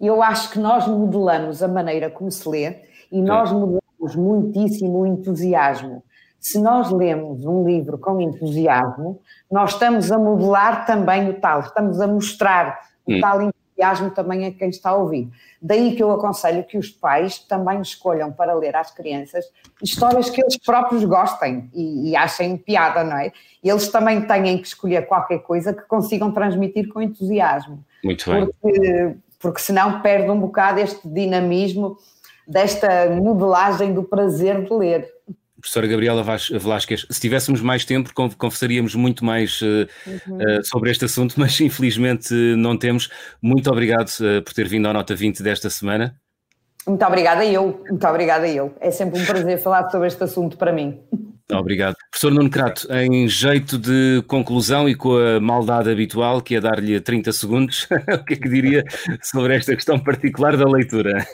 eu 0.00 0.22
acho 0.22 0.50
que 0.50 0.58
nós 0.58 0.86
modelamos 0.86 1.62
a 1.62 1.68
maneira 1.68 2.10
como 2.10 2.30
se 2.30 2.48
lê 2.48 2.76
e 3.12 3.20
nós 3.20 3.52
modelamos 3.52 4.16
muitíssimo 4.16 5.00
o 5.00 5.06
entusiasmo. 5.06 6.02
Se 6.44 6.58
nós 6.58 6.90
lemos 6.90 7.42
um 7.46 7.64
livro 7.64 7.96
com 7.96 8.20
entusiasmo, 8.20 9.18
nós 9.50 9.72
estamos 9.72 10.12
a 10.12 10.18
modelar 10.18 10.84
também 10.84 11.30
o 11.30 11.40
tal, 11.40 11.60
estamos 11.60 11.98
a 12.02 12.06
mostrar 12.06 12.80
o 13.06 13.14
hum. 13.14 13.18
tal 13.18 13.40
entusiasmo 13.40 14.10
também 14.10 14.44
a 14.44 14.52
quem 14.52 14.68
está 14.68 14.90
a 14.90 14.94
ouvir. 14.94 15.30
Daí 15.60 15.96
que 15.96 16.02
eu 16.02 16.12
aconselho 16.12 16.62
que 16.62 16.76
os 16.76 16.90
pais 16.90 17.38
também 17.38 17.80
escolham 17.80 18.30
para 18.30 18.52
ler 18.52 18.76
às 18.76 18.90
crianças 18.90 19.46
histórias 19.82 20.28
que 20.28 20.42
eles 20.42 20.58
próprios 20.58 21.02
gostem 21.06 21.70
e, 21.72 22.10
e 22.10 22.16
achem 22.16 22.58
piada, 22.58 23.02
não 23.02 23.16
é? 23.16 23.32
E 23.62 23.70
eles 23.70 23.88
também 23.88 24.20
têm 24.26 24.58
que 24.58 24.66
escolher 24.66 25.06
qualquer 25.06 25.38
coisa 25.38 25.72
que 25.72 25.84
consigam 25.84 26.30
transmitir 26.30 26.92
com 26.92 27.00
entusiasmo. 27.00 27.82
Muito 28.04 28.30
bem. 28.30 28.44
Porque, 28.44 29.16
porque 29.40 29.60
senão 29.60 30.02
perde 30.02 30.30
um 30.30 30.38
bocado 30.38 30.78
este 30.78 31.08
dinamismo 31.08 31.96
desta 32.46 33.08
modelagem 33.08 33.94
do 33.94 34.04
prazer 34.04 34.62
de 34.62 34.74
ler 34.74 35.14
professora 35.64 35.86
Gabriela 35.86 36.22
Velasquez, 36.22 37.06
se 37.10 37.18
tivéssemos 37.18 37.62
mais 37.62 37.86
tempo, 37.86 38.12
conversaríamos 38.36 38.94
muito 38.94 39.24
mais 39.24 39.62
uh, 39.62 39.88
uhum. 40.06 40.36
uh, 40.36 40.64
sobre 40.64 40.90
este 40.90 41.06
assunto, 41.06 41.34
mas 41.40 41.58
infelizmente 41.58 42.34
não 42.34 42.76
temos. 42.76 43.08
Muito 43.40 43.70
obrigado 43.70 44.10
uh, 44.20 44.42
por 44.42 44.52
ter 44.52 44.68
vindo 44.68 44.86
à 44.86 44.92
Nota 44.92 45.14
20 45.14 45.42
desta 45.42 45.70
semana. 45.70 46.14
Muito 46.86 47.02
obrigada 47.02 47.46
eu, 47.46 47.82
muito 47.88 48.06
obrigada 48.06 48.46
eu. 48.46 48.76
É 48.78 48.90
sempre 48.90 49.18
um 49.18 49.24
prazer 49.24 49.58
falar 49.58 49.90
sobre 49.90 50.06
este 50.06 50.22
assunto 50.22 50.58
para 50.58 50.70
mim. 50.70 51.00
Obrigado. 51.50 51.96
Professor 52.10 52.30
Nuno 52.30 52.50
Crato, 52.50 52.86
em 52.92 53.26
jeito 53.26 53.78
de 53.78 54.22
conclusão 54.26 54.86
e 54.86 54.94
com 54.94 55.16
a 55.16 55.40
maldade 55.40 55.90
habitual, 55.90 56.42
que 56.42 56.56
é 56.56 56.60
dar-lhe 56.60 57.00
30 57.00 57.32
segundos, 57.32 57.88
o 58.20 58.24
que 58.24 58.34
é 58.34 58.36
que 58.36 58.48
diria 58.50 58.84
sobre 59.22 59.56
esta 59.56 59.74
questão 59.74 59.98
particular 59.98 60.58
da 60.58 60.66
leitura? 60.66 61.26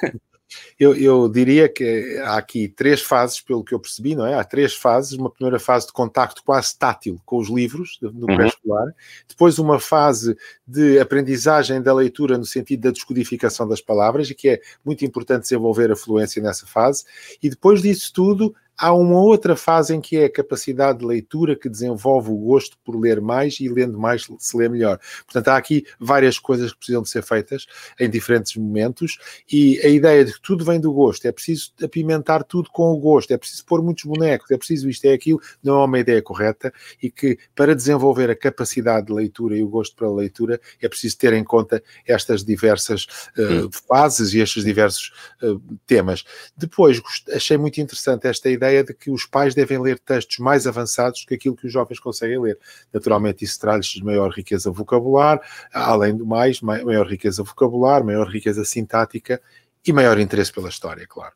Eu, 0.78 0.94
eu, 0.94 1.28
diria 1.28 1.68
que 1.68 2.18
há 2.24 2.36
aqui 2.36 2.68
três 2.68 3.02
fases, 3.02 3.40
pelo 3.40 3.64
que 3.64 3.74
eu 3.74 3.80
percebi, 3.80 4.14
não 4.14 4.26
é? 4.26 4.34
Há 4.34 4.44
três 4.44 4.74
fases. 4.74 5.12
Uma 5.12 5.30
primeira 5.30 5.58
fase 5.58 5.86
de 5.86 5.92
contacto 5.92 6.42
quase 6.44 6.76
tátil 6.76 7.20
com 7.24 7.38
os 7.38 7.48
livros 7.48 7.98
no 8.00 8.28
uhum. 8.28 8.36
pré-escolar, 8.36 8.94
depois 9.28 9.58
uma 9.58 9.78
fase 9.78 10.36
de 10.66 10.98
aprendizagem 10.98 11.80
da 11.82 11.92
leitura 11.92 12.38
no 12.38 12.44
sentido 12.44 12.82
da 12.82 12.90
descodificação 12.90 13.68
das 13.68 13.80
palavras, 13.80 14.30
e 14.30 14.34
que 14.34 14.48
é 14.48 14.60
muito 14.84 15.04
importante 15.04 15.42
desenvolver 15.42 15.90
a 15.90 15.96
fluência 15.96 16.42
nessa 16.42 16.66
fase, 16.66 17.04
e 17.42 17.48
depois 17.48 17.82
disso 17.82 18.12
tudo, 18.12 18.54
Há 18.80 18.94
uma 18.94 19.20
outra 19.20 19.54
fase 19.54 19.94
em 19.94 20.00
que 20.00 20.16
é 20.16 20.24
a 20.24 20.32
capacidade 20.32 21.00
de 21.00 21.04
leitura 21.04 21.54
que 21.54 21.68
desenvolve 21.68 22.30
o 22.30 22.36
gosto 22.36 22.78
por 22.82 22.98
ler 22.98 23.20
mais 23.20 23.60
e 23.60 23.68
lendo 23.68 23.98
mais 23.98 24.26
se 24.38 24.56
lê 24.56 24.70
melhor. 24.70 24.98
Portanto, 25.26 25.48
há 25.48 25.56
aqui 25.58 25.84
várias 25.98 26.38
coisas 26.38 26.72
que 26.72 26.78
precisam 26.78 27.02
de 27.02 27.10
ser 27.10 27.22
feitas 27.22 27.66
em 28.00 28.08
diferentes 28.08 28.56
momentos 28.56 29.18
e 29.52 29.78
a 29.84 29.88
ideia 29.88 30.24
de 30.24 30.32
que 30.32 30.40
tudo 30.40 30.64
vem 30.64 30.80
do 30.80 30.94
gosto, 30.94 31.26
é 31.26 31.32
preciso 31.32 31.72
apimentar 31.82 32.42
tudo 32.42 32.70
com 32.70 32.90
o 32.90 32.96
gosto, 32.96 33.32
é 33.32 33.36
preciso 33.36 33.66
pôr 33.66 33.82
muitos 33.82 34.04
bonecos, 34.04 34.50
é 34.50 34.56
preciso 34.56 34.88
isto 34.88 35.04
é 35.04 35.12
aquilo, 35.12 35.42
não 35.62 35.82
é 35.82 35.84
uma 35.84 35.98
ideia 35.98 36.22
correta 36.22 36.72
e 37.02 37.10
que 37.10 37.38
para 37.54 37.76
desenvolver 37.76 38.30
a 38.30 38.36
capacidade 38.36 39.08
de 39.08 39.12
leitura 39.12 39.58
e 39.58 39.62
o 39.62 39.68
gosto 39.68 39.94
pela 39.94 40.14
leitura 40.14 40.58
é 40.80 40.88
preciso 40.88 41.18
ter 41.18 41.34
em 41.34 41.44
conta 41.44 41.82
estas 42.06 42.42
diversas 42.42 43.04
uh, 43.36 43.68
fases 43.86 44.32
e 44.32 44.38
estes 44.38 44.64
diversos 44.64 45.12
uh, 45.42 45.60
temas. 45.86 46.24
Depois, 46.56 47.02
achei 47.34 47.58
muito 47.58 47.78
interessante 47.78 48.26
esta 48.26 48.48
ideia 48.48 48.69
ideia 48.70 48.84
de 48.84 48.94
que 48.94 49.10
os 49.10 49.26
pais 49.26 49.54
devem 49.54 49.78
ler 49.78 49.98
textos 49.98 50.38
mais 50.38 50.66
avançados 50.66 51.20
do 51.20 51.26
que 51.26 51.34
aquilo 51.34 51.56
que 51.56 51.66
os 51.66 51.72
jovens 51.72 51.98
conseguem 51.98 52.40
ler. 52.40 52.58
Naturalmente, 52.92 53.44
isso 53.44 53.60
traz-lhes 53.60 54.02
maior 54.02 54.30
riqueza 54.30 54.70
vocabular, 54.70 55.40
além 55.72 56.16
do 56.16 56.24
mais, 56.24 56.60
maior 56.60 57.06
riqueza 57.06 57.42
vocabular, 57.42 58.04
maior 58.04 58.28
riqueza 58.28 58.64
sintática 58.64 59.40
e 59.86 59.92
maior 59.92 60.18
interesse 60.18 60.52
pela 60.52 60.68
história, 60.68 61.06
claro. 61.08 61.34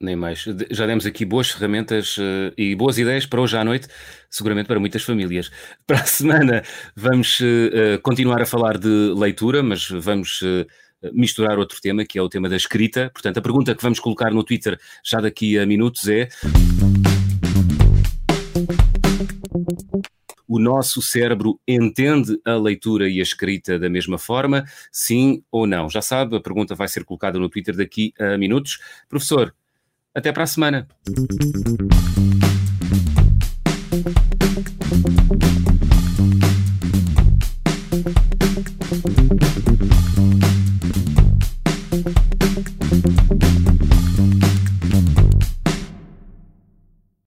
Nem 0.00 0.16
mais. 0.16 0.44
Já 0.70 0.86
demos 0.86 1.06
aqui 1.06 1.24
boas 1.24 1.50
ferramentas 1.50 2.18
uh, 2.18 2.52
e 2.58 2.74
boas 2.74 2.98
ideias 2.98 3.24
para 3.24 3.40
hoje 3.40 3.56
à 3.56 3.64
noite, 3.64 3.86
seguramente 4.28 4.66
para 4.66 4.80
muitas 4.80 5.02
famílias. 5.02 5.50
Para 5.86 6.00
a 6.00 6.04
semana 6.04 6.62
vamos 6.96 7.40
uh, 7.40 8.00
continuar 8.02 8.42
a 8.42 8.46
falar 8.46 8.76
de 8.76 9.14
leitura, 9.16 9.62
mas 9.62 9.88
vamos 9.88 10.42
uh, 10.42 10.66
misturar 11.12 11.58
outro 11.58 11.80
tema, 11.80 12.04
que 12.04 12.18
é 12.18 12.22
o 12.22 12.28
tema 12.28 12.48
da 12.48 12.56
escrita. 12.56 13.10
Portanto, 13.12 13.38
a 13.38 13.42
pergunta 13.42 13.74
que 13.74 13.82
vamos 13.82 14.00
colocar 14.00 14.30
no 14.30 14.44
Twitter 14.44 14.78
já 15.04 15.20
daqui 15.20 15.58
a 15.58 15.66
minutos 15.66 16.08
é. 16.08 16.28
O 20.46 20.58
nosso 20.58 21.00
cérebro 21.00 21.58
entende 21.66 22.38
a 22.44 22.54
leitura 22.54 23.08
e 23.08 23.18
a 23.18 23.22
escrita 23.22 23.78
da 23.78 23.88
mesma 23.88 24.18
forma? 24.18 24.64
Sim 24.92 25.42
ou 25.50 25.66
não? 25.66 25.88
Já 25.88 26.02
sabe, 26.02 26.36
a 26.36 26.40
pergunta 26.40 26.74
vai 26.74 26.86
ser 26.86 27.04
colocada 27.04 27.38
no 27.38 27.48
Twitter 27.48 27.76
daqui 27.76 28.12
a 28.18 28.36
minutos. 28.36 28.78
Professor, 29.08 29.54
até 30.14 30.32
para 30.32 30.44
a 30.44 30.46
semana. 30.46 30.86